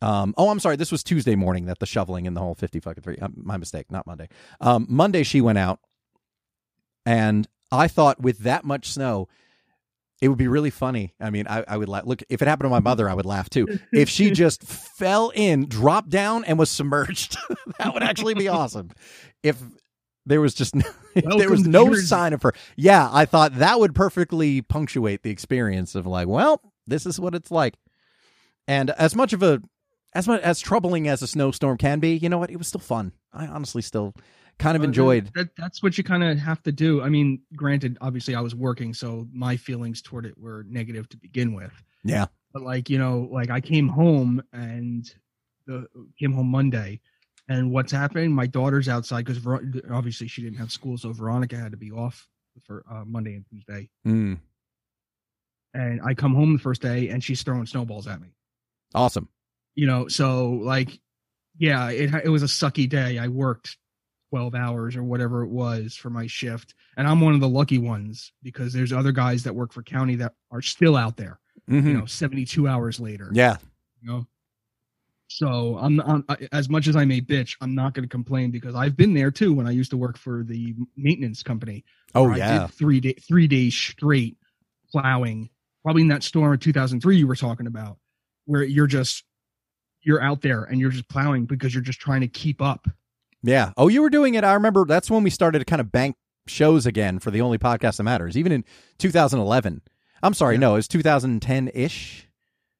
[0.00, 0.76] Um, oh, I'm sorry.
[0.76, 3.16] This was Tuesday morning that the shoveling and the whole 50 fucking three.
[3.16, 4.28] Um, my mistake, not Monday.
[4.60, 5.80] Um, Monday she went out,
[7.04, 9.28] and I thought with that much snow,
[10.20, 11.14] it would be really funny.
[11.20, 13.50] I mean, I, I would look if it happened to my mother, I would laugh
[13.50, 13.78] too.
[13.92, 17.36] If she just fell in, dropped down, and was submerged,
[17.78, 18.90] that would actually be awesome.
[19.42, 19.60] If
[20.26, 20.82] There was just no,
[21.38, 22.06] there was no Jersey.
[22.06, 22.52] sign of her.
[22.76, 27.34] Yeah, I thought that would perfectly punctuate the experience of like, well, this is what
[27.34, 27.74] it's like.
[28.68, 29.62] And as much of a
[30.14, 32.50] as much as troubling as a snowstorm can be, you know what?
[32.50, 33.12] It was still fun.
[33.32, 34.14] I honestly still
[34.58, 35.30] kind of Well, enjoyed.
[35.34, 37.02] that- that's what you kind of have to do.
[37.02, 41.18] I mean, granted, obviously I was working, so my feelings toward it were negative to
[41.18, 41.72] begin with.
[42.02, 42.26] Yeah.
[42.54, 45.04] But like, you know, like I came home and
[45.66, 45.86] the
[46.18, 47.00] came home Monday
[47.48, 48.32] and what's happening?
[48.32, 49.44] My daughter's outside because
[49.90, 52.26] obviously she didn't have school, so Veronica had to be off
[52.64, 53.88] for uh, Monday and Tuesday.
[54.06, 54.38] Mm,
[55.74, 58.28] And I come home the first day and she's throwing snowballs at me.
[58.94, 59.28] awesome.
[59.74, 60.98] you know so like
[61.58, 63.76] yeah it it was a sucky day i worked
[64.30, 67.78] 12 hours or whatever it was for my shift and i'm one of the lucky
[67.78, 71.38] ones because there's other guys that work for county that are still out there
[71.70, 71.84] Mhm.
[71.84, 73.56] you know 72 hours later Yeah.
[74.00, 74.26] you know
[75.28, 78.50] so i'm, I'm I- as much as i may bitch i'm not going to complain
[78.50, 82.34] because i've been there too when i used to work for the maintenance company Oh
[82.34, 82.60] yeah.
[82.66, 84.36] did three day three days straight
[84.90, 85.50] plowing.
[85.82, 87.98] Probably in that storm of 2003 you were talking about,
[88.46, 89.24] where you're just
[90.02, 92.88] you're out there and you're just plowing because you're just trying to keep up.
[93.42, 93.72] Yeah.
[93.76, 94.44] Oh, you were doing it.
[94.44, 96.16] I remember that's when we started to kind of bank
[96.46, 98.36] shows again for the only podcast that matters.
[98.36, 98.64] Even in
[98.98, 99.82] 2011.
[100.22, 100.60] I'm sorry, Yeah.
[100.60, 102.25] no, it was 2010 ish.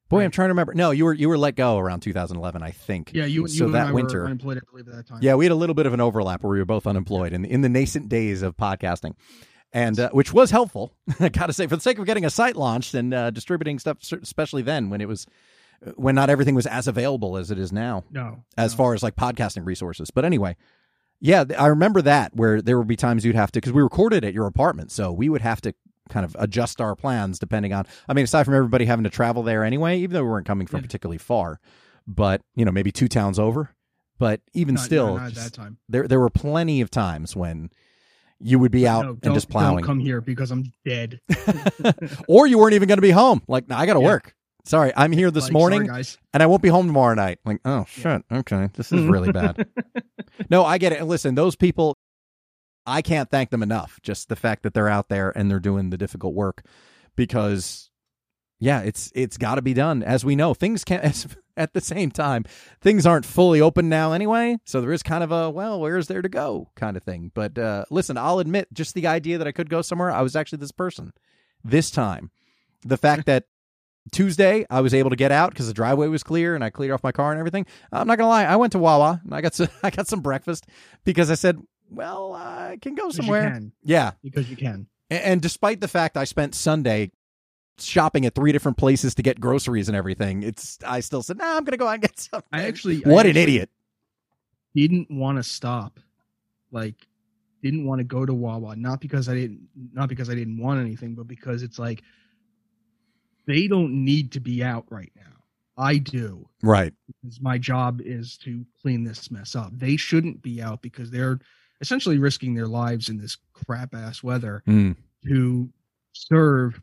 [0.08, 0.72] Boy, I'm trying to remember.
[0.74, 3.10] No, you were you were let go around 2011, I think.
[3.12, 5.18] Yeah, you, So you that winter- were unemployed, I believe, at that time.
[5.20, 7.44] Yeah, we had a little bit of an overlap where we were both unemployed in
[7.44, 9.14] in the nascent days of podcasting,
[9.72, 10.94] and uh, which was helpful.
[11.20, 13.78] I got to say, for the sake of getting a site launched and uh, distributing
[13.80, 15.26] stuff, especially then when it was
[15.96, 18.76] when not everything was as available as it is now No, as no.
[18.78, 20.10] far as like podcasting resources.
[20.10, 20.56] But anyway,
[21.20, 24.24] yeah, I remember that where there would be times you'd have to because we recorded
[24.24, 25.74] at your apartment, so we would have to
[26.08, 27.86] kind of adjust our plans depending on.
[28.08, 30.66] I mean, aside from everybody having to travel there anyway, even though we weren't coming
[30.66, 30.82] from Yeah.
[30.86, 31.60] particularly far,
[32.06, 33.70] but you know maybe two towns over.
[34.18, 35.78] But even Not- still, not, just- that time.
[35.88, 37.70] there there were plenty of times when
[38.38, 41.20] you would be out No, and just plowing, Don't come here because I'm dead.
[42.28, 43.42] or you weren't even going to be home.
[43.48, 44.06] Like, "Nah, I got to Yeah.
[44.06, 44.34] work.
[44.64, 46.18] Sorry, I'm here this Like, morning sorry, guys.
[46.34, 47.38] and I won't be home tomorrow night.
[47.44, 49.66] Like, oh shit, okay, this is really bad.
[50.50, 51.00] no, I get it.
[51.00, 51.96] And listen, those people,
[52.86, 53.98] I can't thank them enough.
[54.02, 56.64] Just the fact that they're out there and they're doing the difficult work,
[57.16, 57.90] because,
[58.58, 60.02] yeah, it's it's got to be done.
[60.02, 61.04] As we know, things can't.
[61.04, 61.26] As,
[61.56, 62.44] at the same time,
[62.82, 64.58] things aren't fully open now anyway.
[64.66, 67.32] So there is kind of a well, where's there to go kind of thing.
[67.34, 70.36] But uh, listen, I'll admit, just the idea that I could go somewhere, I was
[70.36, 71.12] actually this person
[71.64, 72.30] this time.
[72.82, 73.44] The fact that
[74.12, 76.92] Tuesday, I was able to get out because the driveway was clear and I cleared
[76.92, 77.66] off my car and everything.
[77.90, 80.20] I'm not gonna lie, I went to Wawa and I got some, I got some
[80.20, 80.66] breakfast
[81.04, 81.58] because I said,
[81.90, 83.50] well, I can go somewhere.
[83.50, 83.72] can.
[83.84, 84.86] Yeah, Because you can.
[85.10, 87.10] A- and, despite the fact I spent Sunday
[87.78, 91.56] shopping at three different places to get groceries and everything, it's I still said, nah,
[91.56, 92.48] I'm gonna go out and get something.
[92.52, 93.70] I actually I what an actually idiot.
[94.74, 96.00] didn't want to stop
[96.72, 96.94] like
[97.62, 99.60] didn't want to go to wawa not because i didn't
[99.92, 102.02] not because i didn't want anything but because it's like
[103.46, 105.22] they don't need to be out right now
[105.78, 106.92] i do Right.
[107.06, 111.38] because my job is to clean this mess up they shouldn't be out because they're
[111.80, 114.96] essentially risking their lives in this crap ass weather Mm,
[115.26, 115.68] to
[116.12, 116.80] serve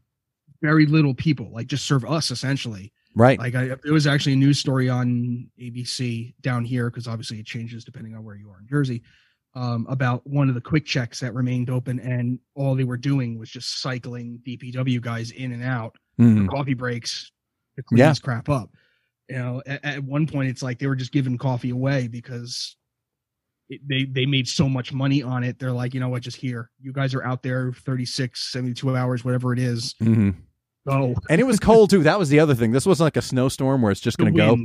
[0.61, 3.37] very little people like just serve us essentially right.
[3.39, 7.45] like I, it was actually a news story on ABC down here because obviously it
[7.45, 9.01] changes depending on where you are in Jersey
[9.55, 13.49] um, about one of the QuickCheks that remained open and all they were doing was
[13.49, 17.31] just cycling DPW guys in and out Mm, coffee breaks
[17.75, 18.09] to clean Yeah.
[18.09, 18.69] this crap up.
[19.29, 22.77] You know, at, at one point it's like they were just giving coffee away because
[23.73, 25.59] it, they they made so much money on it.
[25.59, 26.69] They're like, you know what, just here.
[26.81, 29.95] You guys are out there 36, 72 hours, whatever it is.
[30.01, 30.35] mhm.
[30.87, 31.15] Go.
[31.29, 32.03] And it was cold too.
[32.03, 32.71] That was the other thing.
[32.71, 34.57] This wasn't like a snowstorm where it's just gonna go.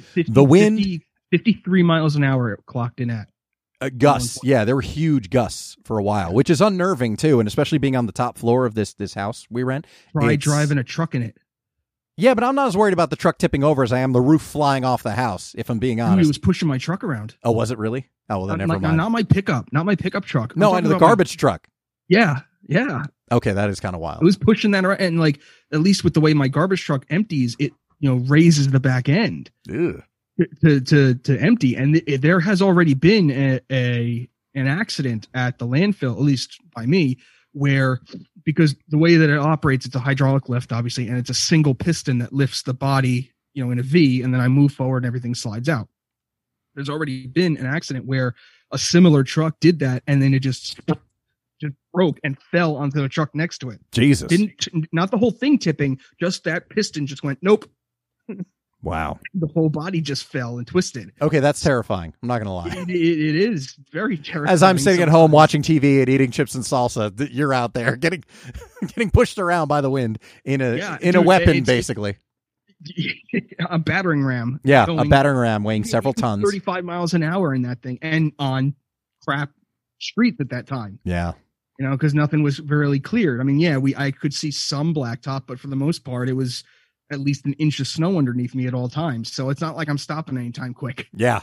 [0.00, 0.78] 50 The wind?
[0.78, 3.28] 50 53 miles an hour it clocked in at.
[3.80, 7.48] Uh, gusts, yeah, there were huge gusts for a while, which is unnerving too, and
[7.48, 9.86] especially being on the top floor of this this house we rent.
[10.12, 11.36] Try It's- driving a truck in it.
[12.16, 14.20] Yeah, but I'm not as worried about the truck tipping over as I am the
[14.20, 15.54] roof flying off the house.
[15.56, 16.26] If I'm being honest.
[16.26, 17.36] it was pushing my truck around.
[17.42, 18.08] oh, was it really?
[18.28, 18.96] Oh, well, then Not, never mind.
[18.98, 20.52] not my pickup, not my pickup truck.
[20.54, 21.66] I'm no, and the about my- garbage truck.
[22.08, 23.02] yeah, yeah.
[23.30, 24.20] Okay, that is kind of wild.
[24.20, 25.40] It was pushing that around, and like
[25.72, 29.08] at least with the way my garbage truck empties, it you know raises the back
[29.08, 35.28] end to to to empty, and th- there has already been a, a an accident
[35.34, 37.18] at the landfill, at least by me,
[37.52, 38.00] where
[38.44, 41.74] because the way that it operates, it's a hydraulic lift, obviously, and it's a single
[41.74, 44.98] piston that lifts the body, you know, in a V, and then I move forward
[44.98, 45.88] and everything slides out.
[46.74, 48.34] There's already been an accident where
[48.70, 50.80] a similar truck did that, and then it just
[51.60, 53.80] just broke and fell onto the truck next to it.
[53.92, 54.28] Jesus.
[54.28, 57.68] Didn't not the whole thing tipping, just that piston just went nope.
[58.82, 59.20] Wow.
[59.34, 61.12] The whole body just fell and twisted.
[61.22, 62.12] Okay, that's terrifying.
[62.20, 62.66] I'm not gonna lie.
[62.68, 64.52] It, it, it is very terrifying.
[64.52, 67.94] As I'm sitting at home watching TV and eating chips and salsa, you're out there
[67.96, 68.24] getting
[68.88, 72.16] getting pushed around by the wind in a Yeah, in a weapon, basically.
[73.70, 74.60] a battering ram.
[74.64, 76.42] Yeah, a battering ram weighing several tons.
[76.44, 78.74] 35 miles an hour in that thing and on
[79.24, 79.50] crap
[80.00, 81.34] streets at that time, Yeah.
[81.78, 83.40] you know, because nothing was really cleared.
[83.40, 86.32] I mean, yeah, we I could see some blacktop, but for the most part, it
[86.32, 86.64] was
[87.12, 89.32] at least an inch of snow underneath me at all times.
[89.32, 91.08] So it's not like I'm stopping anytime quick.
[91.14, 91.40] Yeah.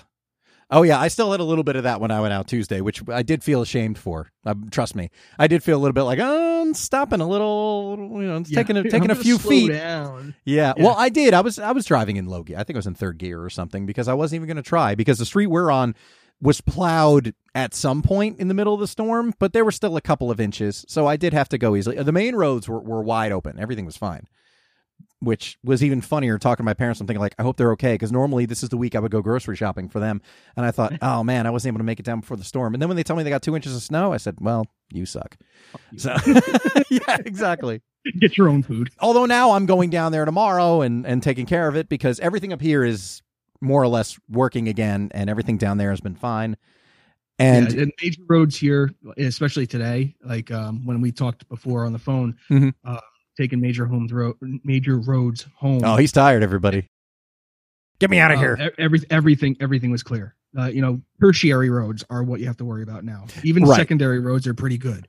[0.72, 2.80] Oh yeah, I still had a little bit of that when I went out Tuesday,
[2.80, 4.32] which I did feel ashamed for.
[4.45, 5.09] Uh, trust me,
[5.39, 8.51] I did feel a little bit like, oh, I'm stopping a little, you know, it's
[8.51, 9.72] taking a, I'm taking a few feet.
[9.72, 10.36] down.
[10.45, 10.74] Yeah.
[10.78, 10.84] Yeah.
[10.84, 11.34] Well, I did.
[11.34, 12.57] I was I was driving in low gear.
[12.59, 14.70] I think I was in third gear or something because I wasn't even going to
[14.70, 15.95] try because the street we're on
[16.41, 19.97] was plowed at some point in the middle of the storm, but there were still
[19.97, 22.01] a couple of inches, so I did have to go easily.
[22.01, 23.59] The main roads were, were wide open.
[23.59, 24.28] Everything was fine.
[25.22, 27.01] Which was even funnier talking to my parents.
[27.01, 29.11] I'm thinking like, I hope they're okay because normally this is the week I would
[29.11, 30.22] go grocery shopping for them,
[30.55, 32.74] and I thought, oh man, I wasn't able to make it down before the storm.
[32.74, 34.65] And then when they tell me they got two inches of snow, I said, well,
[34.93, 35.36] you suck.
[35.97, 36.15] So
[36.89, 37.82] yeah, exactly
[38.20, 38.91] Get your own food.
[39.01, 42.53] although now I'm going down there tomorrow and and taking care of it because everything
[42.53, 43.22] up here is
[43.59, 46.55] more or less working again, and everything down there has been fine.
[47.39, 51.91] And yeah, and major roads here, especially today, like um, when we talked before on
[51.91, 52.74] the phone, Mhm.
[52.86, 52.99] uh,
[53.40, 55.82] taking major homes ro- major roads home.
[55.84, 56.44] oh, he's tired.
[56.44, 56.88] Everybody,
[58.00, 58.72] get me out of Uh, here.
[58.78, 60.36] every, everything everything was clear.
[60.58, 63.26] Uh, you know, tertiary roads are what you have to worry about now.
[63.44, 63.76] Even Right.
[63.78, 65.08] secondary roads are pretty good.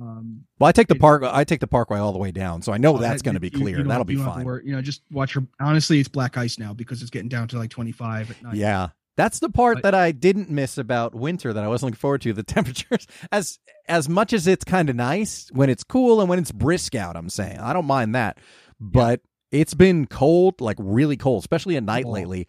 [0.00, 1.22] Um, Well, I take the it- park.
[1.24, 3.34] I take the parkway all the way down, so I know uh, that's that- going
[3.34, 3.82] to be you- you clear.
[3.84, 4.44] That'll be you don't have to fine.
[4.46, 5.46] worry- You know, just watch your.
[5.60, 8.56] Honestly, it's black ice now because it's getting down to like twenty five at night.
[8.56, 8.88] Yeah.
[9.16, 12.20] That's the part But- that I didn't miss about winter that I wasn't looking forward
[12.22, 12.32] to.
[12.34, 16.38] The temperatures, as as much as it's kind of nice when it's cool and when
[16.38, 18.38] it's brisk out, I'm saying I don't mind that,
[18.80, 19.20] but
[19.52, 22.10] it's been cold, like really cold, especially at night Oh.
[22.10, 22.46] lately,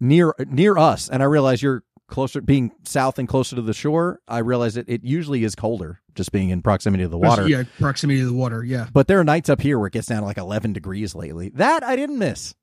[0.00, 1.08] near near us.
[1.08, 4.18] And I realize you're closer, being south and closer to the shore.
[4.26, 7.46] I realize it it usually is colder, just being in proximity to the water.
[7.48, 8.64] Yeah, proximity to the water.
[8.64, 8.88] Yeah.
[8.92, 11.50] But there are nights up here where it gets down to like 11 degrees lately.
[11.50, 12.54] That I didn't miss.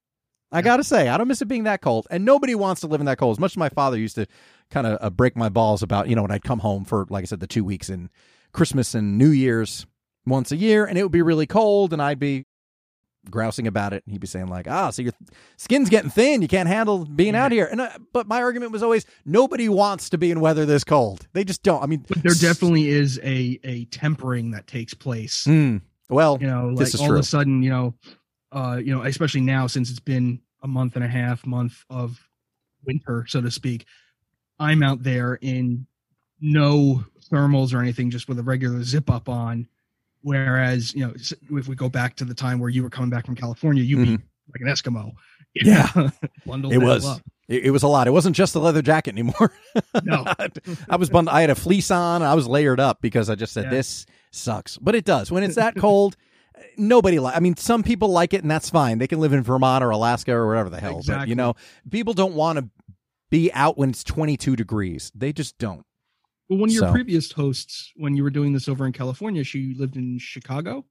[0.51, 0.61] I Yeah.
[0.63, 2.07] got to say, I don't miss it being that cold.
[2.09, 3.35] And nobody wants to live in that cold.
[3.35, 4.25] As much as my father used to
[4.71, 7.23] kind of uh, break my balls about, you know, when I'd come home for, like
[7.23, 8.09] I said, the two weeks in
[8.53, 9.85] Christmas and New Year's
[10.25, 12.45] once a year, and it would be really cold, and I'd be
[13.29, 14.03] grousing about it.
[14.05, 15.11] And he'd be saying, like, ah, so your
[15.57, 16.41] skin's getting thin.
[16.41, 17.67] You can't handle being out here.
[17.69, 21.27] And uh, But my argument was always nobody wants to be in weather this cold.
[21.33, 21.83] They just don't.
[21.83, 25.43] I mean, But there definitely is a a tempering that takes place.
[25.45, 27.15] Mm, well, you know, like all true.
[27.15, 27.93] of a sudden, you know,
[28.51, 32.19] uh, you know, especially now since it's been a month and a half, month of
[32.85, 33.85] winter, so to speak.
[34.59, 35.85] I'm out there in
[36.41, 39.67] no thermals or anything, just with a regular zip up on.
[40.21, 41.13] Whereas, you know,
[41.59, 44.03] if we go back to the time where you were coming back from California, you'd
[44.05, 45.13] be like an Eskimo.
[45.13, 45.67] Mm-hmm.
[45.67, 46.09] Yeah.
[46.45, 47.05] bundled It was.
[47.07, 47.21] up.
[47.47, 48.07] It, it was a lot.
[48.07, 49.53] It wasn't just the leather jacket anymore.
[50.03, 50.25] No.
[50.89, 51.35] I was bundled.
[51.35, 52.21] I had a fleece on.
[52.21, 53.69] I was layered up because I just said Yeah.
[53.71, 54.77] this sucks.
[54.77, 56.17] But it does when it's that cold.
[56.77, 57.35] Nobody like.
[57.35, 58.97] I mean, some people like it, and that's fine.
[58.99, 60.93] They can live in Vermont or Alaska or wherever the hell.
[60.93, 61.29] But Exactly.
[61.29, 61.55] you know,
[61.89, 62.69] people don't want to
[63.29, 65.11] be out when it's 22 degrees.
[65.15, 65.85] They just don't.
[66.49, 69.43] Well, one of your So- previous hosts, when you were doing this over in California,
[69.43, 70.85] she lived in Chicago.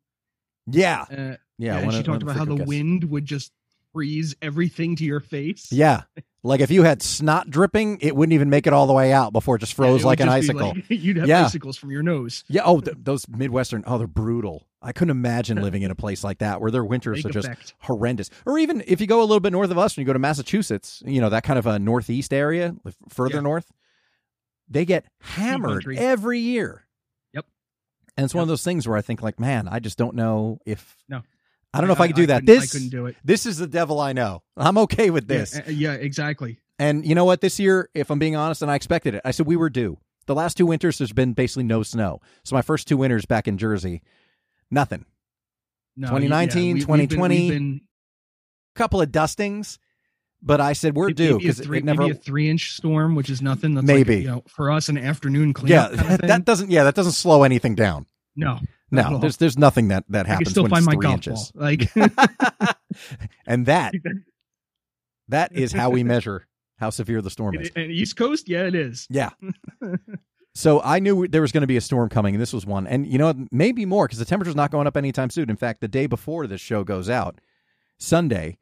[0.66, 1.36] Yeah, Uh, yeah.
[1.58, 3.52] Yeah, and she talked about how the wind would just
[3.92, 5.70] freeze everything to your face.
[5.72, 6.02] Yeah,
[6.42, 9.32] like if you had snot dripping, it wouldn't even make it all the way out
[9.32, 10.68] before it just Yeah, froze it like an icicle.
[10.74, 11.44] like- you'd have Yeah.
[11.46, 12.44] icicles from your nose.
[12.48, 12.62] Yeah.
[12.64, 13.84] Oh, th- those Midwestern.
[13.86, 14.66] Oh, they're brutal.
[14.86, 17.48] I couldn't imagine living in a place like that where their winters Big are just
[17.48, 17.74] effect.
[17.80, 18.30] horrendous.
[18.46, 20.18] Or even if you go a little bit north of us and you go to
[20.18, 22.74] Massachusetts, you know, that kind of a northeast area,
[23.08, 23.40] further Yeah.
[23.42, 23.70] north,
[24.68, 26.86] they get hammered every year.
[27.34, 27.46] Yep.
[28.16, 30.58] And it's one of those things where I think, like, man, I just don't know
[30.66, 30.96] if.
[31.08, 31.22] No.
[31.74, 32.46] I don't know if I could do that.
[32.46, 33.16] This I couldn't do it.
[33.22, 34.42] this is the devil I know.
[34.56, 35.54] I'm okay with this.
[35.54, 36.58] Yeah, uh, yeah, exactly.
[36.78, 37.40] And you know what?
[37.42, 39.98] This year, if I'm being honest, and I expected it, I said we were due.
[40.26, 42.20] The last two winters, there's been basically no snow.
[42.44, 44.02] So my first two winters back in Jersey,
[44.70, 45.04] nothing.
[45.96, 47.50] No, 2019, yeah, we- we've been- we've 2020.
[47.50, 47.80] been-
[48.74, 49.78] couple of dustings,
[50.42, 52.02] but I said we're due a because three- it never.
[52.02, 53.74] maybe a three-inch storm, which is nothing.
[53.74, 54.16] That's Maybe.
[54.16, 55.92] like, you know, for us, an afternoon yeah, cleanup.
[55.94, 56.70] kind of that doesn't.
[56.70, 58.04] Yeah, that doesn't slow anything down.
[58.36, 58.60] no,
[58.90, 61.10] No, there's there's nothing that that I can happens still when find it's my three
[61.12, 61.52] inches.
[61.52, 61.62] ball.
[61.62, 61.90] Like,
[63.46, 63.94] and that
[65.28, 66.46] that is how we measure
[66.78, 67.70] how severe the storm is.
[67.74, 69.06] and East Coast, yeah, it is.
[69.08, 69.30] Yeah.
[70.56, 72.86] So I knew there was going to be a storm coming, and this was one.
[72.86, 75.50] And you know, maybe more because the temperature's not going up anytime soon.
[75.50, 77.42] In fact, the day before this show goes out,
[77.98, 78.56] Sunday,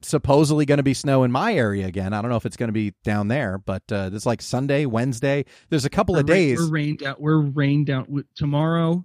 [0.00, 2.12] supposedly going to be snow in my area again.
[2.12, 4.84] I don't know if it's going to be down there, but uh, it's like Sunday,
[4.84, 5.44] Wednesday.
[5.70, 6.58] There's a couple of We're ra- days.
[6.58, 7.20] We're rained out.
[7.20, 9.04] We're rained out tomorrow.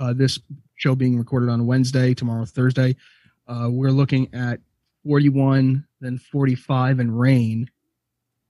[0.00, 0.40] Uh, this
[0.74, 2.96] show being recorded on Wednesday, tomorrow Thursday.
[3.46, 4.58] Uh, we're looking at
[5.06, 7.70] 41, then 45 and rain,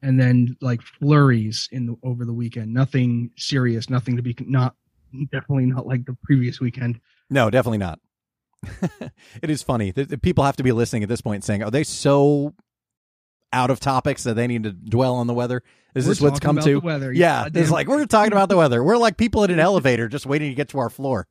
[0.05, 2.73] and then like flurries in the over the weekend.
[2.73, 4.77] Nothing serious, nothing to be not
[5.33, 7.01] definitely not like the previous weekend.
[7.31, 8.01] No, definitely not.
[9.43, 9.91] it is funny.
[9.91, 12.55] The, the people have to be listening at this point saying, are they so
[13.53, 15.63] out of topics that they need to dwell on the weather?
[15.95, 16.81] Is We're this what's come about to?
[16.81, 17.13] the weather.
[17.13, 18.85] Yeah, it's like we're talking about the weather.
[18.85, 21.27] We're like people in an elevator just waiting to get to our floor.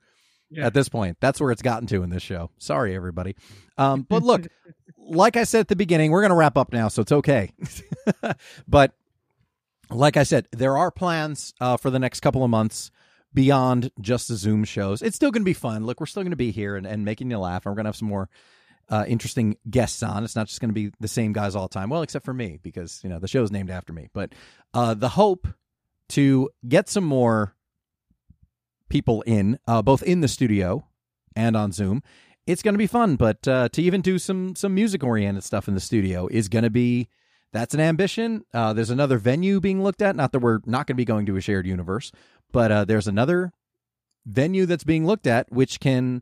[0.49, 0.67] Yeah.
[0.67, 2.51] At this point, that's where it's gotten to in this show.
[2.59, 3.36] Sorry, everybody.
[3.78, 4.45] Um, but look,
[5.06, 7.51] like I said at the beginning, we're going to wrap up now, so it's okay.
[8.68, 8.93] but
[9.89, 12.91] like I said, there are plans uh, for the next couple of months
[13.34, 15.01] beyond just the Zoom shows.
[15.01, 15.86] It's still going to be fun.
[15.86, 17.86] Look, we're still going to be here and, and making you laugh, and we're going
[17.86, 18.30] to have some more
[18.89, 20.24] uh, interesting guests on.
[20.24, 21.89] It's not just going to be the same guys all the time.
[21.89, 24.10] Well, except for me, because you know the show's named after me.
[24.14, 24.34] But
[24.74, 25.47] uh, the hope
[26.10, 27.56] to get some more
[28.89, 30.86] people in, uh, both in the studio
[31.36, 32.04] and on Zoom.
[32.45, 35.67] It's going to be fun, but uh, to even do some some music oriented stuff
[35.67, 37.07] in the studio is going to be
[37.53, 38.43] that's an ambition.
[38.53, 40.15] Uh, there's another venue being looked at.
[40.15, 42.11] Not that we're not going to be going to a shared universe,
[42.51, 43.53] but uh, there's another
[44.25, 46.21] venue that's being looked at which can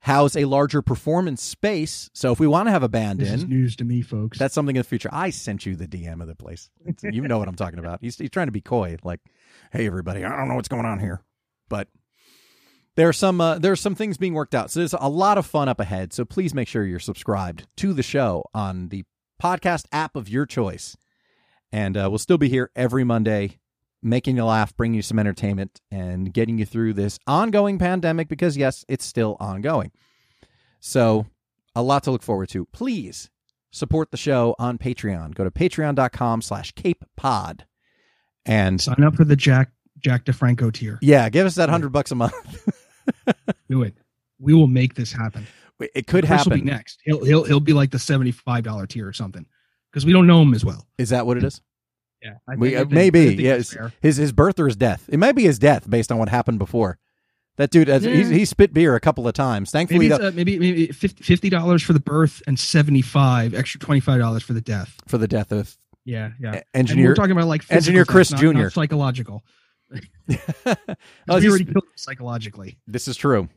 [0.00, 2.10] house a larger performance space.
[2.14, 4.38] So if we want to have a band This in, news to me, folks.
[4.38, 5.08] that's something in the future.
[5.12, 6.70] I sent you the DM of the place.
[6.86, 8.00] It's- you know what I'm talking about.
[8.02, 9.20] He's, he's trying to be coy, like,
[9.72, 11.22] "Hey, everybody, I don't know what's going on here,"
[11.68, 11.88] but
[12.96, 14.70] there are some uh, there are some things being worked out.
[14.70, 16.12] So there's a lot of fun up ahead.
[16.12, 19.04] So please make sure you're subscribed to the show on the
[19.42, 20.96] podcast app of your choice,
[21.72, 23.58] and uh, we'll still be here every Monday,
[24.02, 28.28] making you laugh, bringing you some entertainment, and getting you through this ongoing pandemic.
[28.28, 29.92] Because yes, it's still ongoing.
[30.80, 31.26] So
[31.74, 32.64] a lot to look forward to.
[32.66, 33.28] Please
[33.70, 35.34] support the show on Patreon.
[35.34, 37.66] Go to patreon.com slash Cape Pod.
[38.46, 40.98] And Sign up for the Jack Jack DeFranco tier.
[41.02, 42.68] yeah, give us that hundred bucks a month.
[43.70, 43.94] Do it.
[44.38, 45.46] We will make this happen.
[45.80, 46.64] It could Chris happen.
[46.64, 47.00] next.
[47.04, 49.44] He'll he'll he'll be like the seventy five dollar tier or something
[49.90, 50.86] because we don't know him as well.
[50.98, 51.60] Is that what it is?
[52.22, 53.34] Yeah, I We, uh, think- maybe.
[53.36, 53.92] Yeah, it's it's fair.
[54.00, 55.04] his his birth or his death.
[55.08, 56.98] It might be his death based on what happened before.
[57.58, 59.70] That dude, uh, he's, he spit beer a couple of times.
[59.70, 63.02] Thankfully, Maybe he it's, don't- uh, maybe maybe fifty dollars for the birth and seventy
[63.02, 64.94] five extra twenty five dollars for the death.
[65.06, 66.48] for the death of Yeah, yeah.
[66.48, 67.08] e- And engineer.
[67.08, 68.58] we're talking about like Engineer Chris stuff, not- Jr..
[68.62, 69.44] not psychological.
[71.28, 72.78] Oh, he's- already killed him psychologically.
[72.86, 73.48] This is true.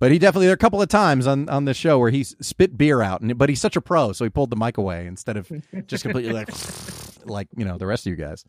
[0.00, 2.24] But he definitely there are a couple of times on on this show where he
[2.24, 5.06] spit beer out, and but he's such a pro, so he pulled the mic away
[5.06, 5.50] instead of
[5.86, 6.48] just completely like
[7.24, 8.44] like you know the rest of you guys.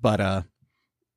[0.00, 0.42] But uh,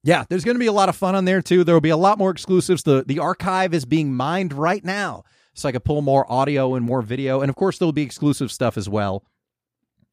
[0.03, 1.63] yeah, there's going to be a lot of fun on there too.
[1.63, 2.83] There will be a lot more exclusives.
[2.83, 5.23] the The archive is being mined right now,
[5.53, 8.51] so I could pull more audio and more video, and of course there'll be exclusive
[8.51, 9.23] stuff as well,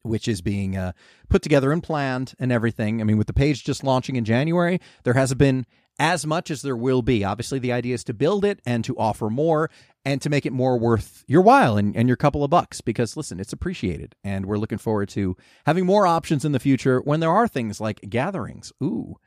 [0.03, 0.93] which is being uh,
[1.29, 3.01] put together and planned and everything.
[3.01, 5.65] I mean, with the page just launching in January, there hasn't been
[5.99, 7.23] as much as there will be.
[7.23, 9.69] Obviously, the idea is to build it and to offer more
[10.03, 13.15] and to make it more worth your while and, and your couple of bucks because,
[13.15, 14.15] listen, it's appreciated.
[14.23, 17.79] And we're looking forward to having more options in the future when there are things
[17.79, 18.73] like gatherings.
[18.81, 19.17] Ooh,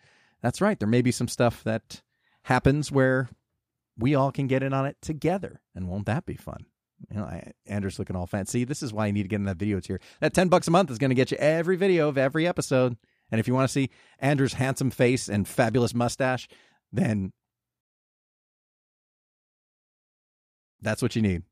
[0.43, 0.79] that's right.
[0.79, 2.03] There may be some stuff that
[2.43, 3.29] happens where
[3.97, 5.61] we all can get in on it together.
[5.75, 6.67] And won't that be fun?
[7.11, 8.65] You know, I, Andrew's looking all fancy.
[8.65, 10.01] This is why you need to get in that video tier.
[10.21, 12.97] That 10 bucks a month is going to get you every video of every episode.
[13.31, 16.49] And if you want to see Andrew's handsome face and fabulous mustache,
[16.93, 17.33] then
[20.81, 21.43] that's what you need.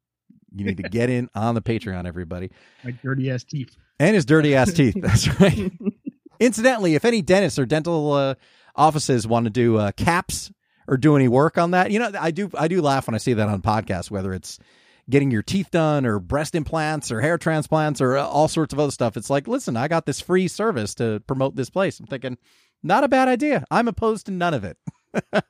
[0.54, 2.50] You need to get in on the Patreon, everybody.
[2.84, 3.76] My dirty ass teeth.
[3.98, 4.96] And his dirty ass teeth.
[5.00, 5.70] That's right.
[6.40, 8.34] Incidentally, if any dentists or dental uh,
[8.74, 10.50] offices want to do uh, caps
[10.88, 12.50] or do any work on that, you know, I do.
[12.54, 14.58] I do laugh when I see that on podcasts, whether it's
[15.10, 18.78] getting your teeth done or breast implants or hair transplants or uh, all sorts of
[18.78, 19.16] other stuff.
[19.16, 21.98] It's like, listen, I got this free service to promote this place.
[22.00, 22.38] I'm thinking,
[22.82, 23.64] not a bad idea.
[23.70, 24.76] I'm opposed to none of it.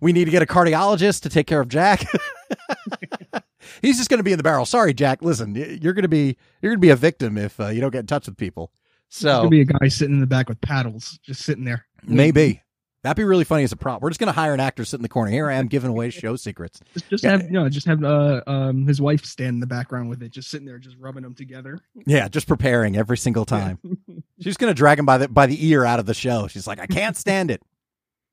[0.00, 2.04] we need to get a cardiologist to take care of Jack.
[3.82, 4.66] He's just going to be in the barrel.
[4.66, 5.22] Sorry, Jack.
[5.22, 7.90] Listen, you're going to be you're going to be a victim if uh, you don't
[7.90, 8.72] get in touch with people.
[9.08, 11.86] So be a guy sitting in the back with paddles, just sitting there.
[12.04, 12.62] maybe
[13.02, 14.02] that'd be really funny as a prop.
[14.02, 15.30] We're just going to hire an actor sit in the corner.
[15.30, 16.80] Here I am giving away show secrets.
[16.94, 17.30] Just, just Yeah.
[17.32, 20.30] have you know, just have uh, um his wife stand in the background with it,
[20.30, 21.78] just sitting there, just rubbing them together.
[22.06, 23.78] Yeah, just preparing every single time.
[24.40, 26.46] She's going to drag him by the by the ear out of the show.
[26.48, 27.62] She's like, I can't stand it.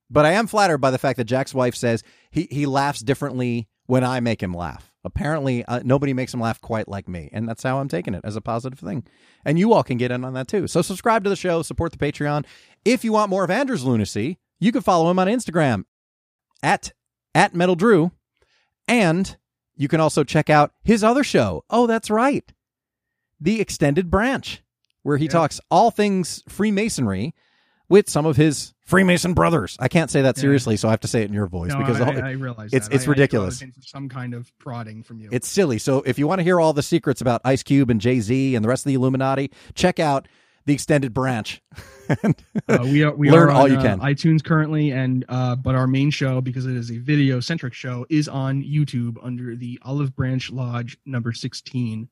[0.10, 3.68] But I am flattered by the fact that Jack's wife says he he laughs differently
[3.88, 4.92] when I make him laugh.
[5.04, 8.22] Apparently, uh, nobody makes him laugh quite like me, and that's how I'm taking it
[8.26, 9.06] as a positive thing.
[9.46, 10.68] And you all can get in on that too.
[10.68, 12.46] So subscribe to the show, support the Patreon.
[12.84, 15.84] If you want more of Andrew's lunacy, you can follow him on Instagram
[16.64, 16.92] at
[17.36, 18.12] at Metal Drew,
[18.88, 19.38] and
[19.76, 21.64] you can also check out his other show.
[21.70, 22.52] Oh, that's right,
[23.40, 24.62] the Extended Branch,
[25.04, 25.32] where he Yeah.
[25.32, 27.34] talks all things Freemasonry
[27.90, 29.78] with some of his Freemason Brothers.
[29.80, 30.42] I can't say that Yeah.
[30.42, 32.30] seriously, so I have to say it in your voice No, because I, whole- I,
[32.30, 32.96] I realize it's- that.
[32.96, 33.64] it's I- I thought it ridiculous.
[33.82, 35.30] some kind of prodding from you.
[35.32, 35.78] it's silly.
[35.78, 38.56] So if you want to hear all the secrets about Ice Cube and Jay Z
[38.56, 40.28] and the rest of the Illuminati, check out
[40.68, 41.62] the extended branch.
[42.10, 44.00] Uh, we are we Learn are all on, you uh, can.
[44.00, 48.06] iTunes currently, and uh, but our main show because it is a video centric show
[48.10, 52.08] is on YouTube under the Olive Branch Lodge number sixteen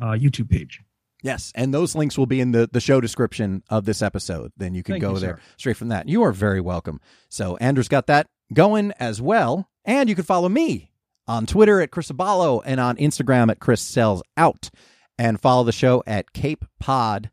[0.00, 0.80] uh, YouTube page.
[1.22, 4.50] Yes, and those links will be in the, the show description of this episode.
[4.56, 5.42] Then you can Thank go you, there sir.
[5.58, 6.08] straight from that.
[6.08, 7.02] You are very welcome.
[7.28, 9.68] So Andrew's got that going as well.
[9.84, 10.90] And you can follow me
[11.28, 14.70] on Twitter at Chris Abalo and on Instagram at Chris Sells Out.
[15.18, 17.30] And follow the show at Cape Pod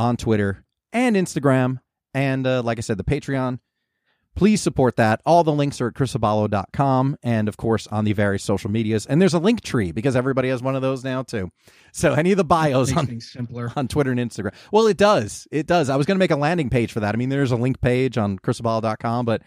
[0.00, 0.64] on Twitter
[0.94, 1.78] and Instagram.
[2.14, 3.58] And uh, like I said, the Patreon.
[4.34, 5.20] Please support that.
[5.26, 9.04] All the links are at chrisabalo.com and, of course, on the various social medias.
[9.04, 11.50] And there's a link tree because everybody has one of those now, too.
[11.92, 13.72] So any of the bios on simpler.
[13.76, 14.54] on Twitter and Instagram.
[14.72, 15.46] Well, it does.
[15.50, 15.90] It does.
[15.90, 17.14] I was going to make a landing page for that.
[17.14, 19.42] I mean, there's a link page on chrisabalo.com, but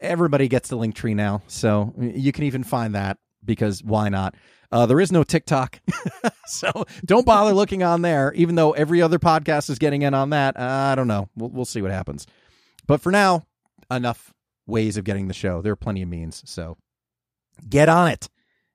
[0.00, 1.42] everybody gets the link tree now.
[1.48, 4.34] So you can even find that because why not?
[4.70, 5.80] Uh, there is no TikTok.
[6.46, 10.30] so don't bother looking on there, even though every other podcast is getting in on
[10.30, 10.56] that.
[10.56, 10.62] Uh,
[10.92, 11.28] I don't know.
[11.36, 12.26] We'll, we'll see what happens.
[12.86, 13.44] But for now,
[13.90, 14.32] enough
[14.66, 15.62] ways of getting the show.
[15.62, 16.42] There are plenty of means.
[16.46, 16.76] So
[17.68, 18.28] get on it.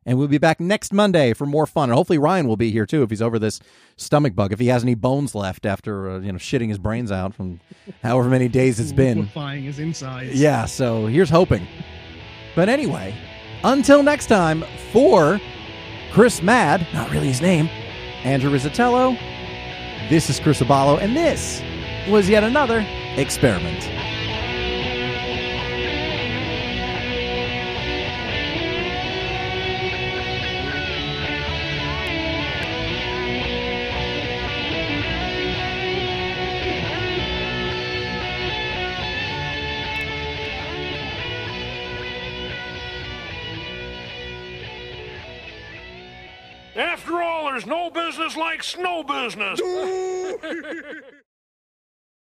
[0.03, 1.89] And we'll be back next Monday for more fun.
[1.89, 3.59] And hopefully Ryan will be here too if he's over this
[3.97, 4.51] stomach bug.
[4.51, 7.59] If he has any bones left after uh, you know shitting his brains out from
[8.01, 9.19] however many days it's been.
[9.19, 10.33] liquefying his insides.
[10.33, 11.67] Yeah, so here's hoping.
[12.55, 13.15] But anyway,
[13.63, 15.39] until next time, for
[16.11, 17.67] Criss Madd, not really his name,
[18.25, 19.17] Andrew Rizzatello,
[20.09, 21.61] this is Chris Abalo, and this
[22.09, 22.85] was yet another
[23.15, 24.10] experiment.
[47.21, 49.61] All, there's no business like snow business.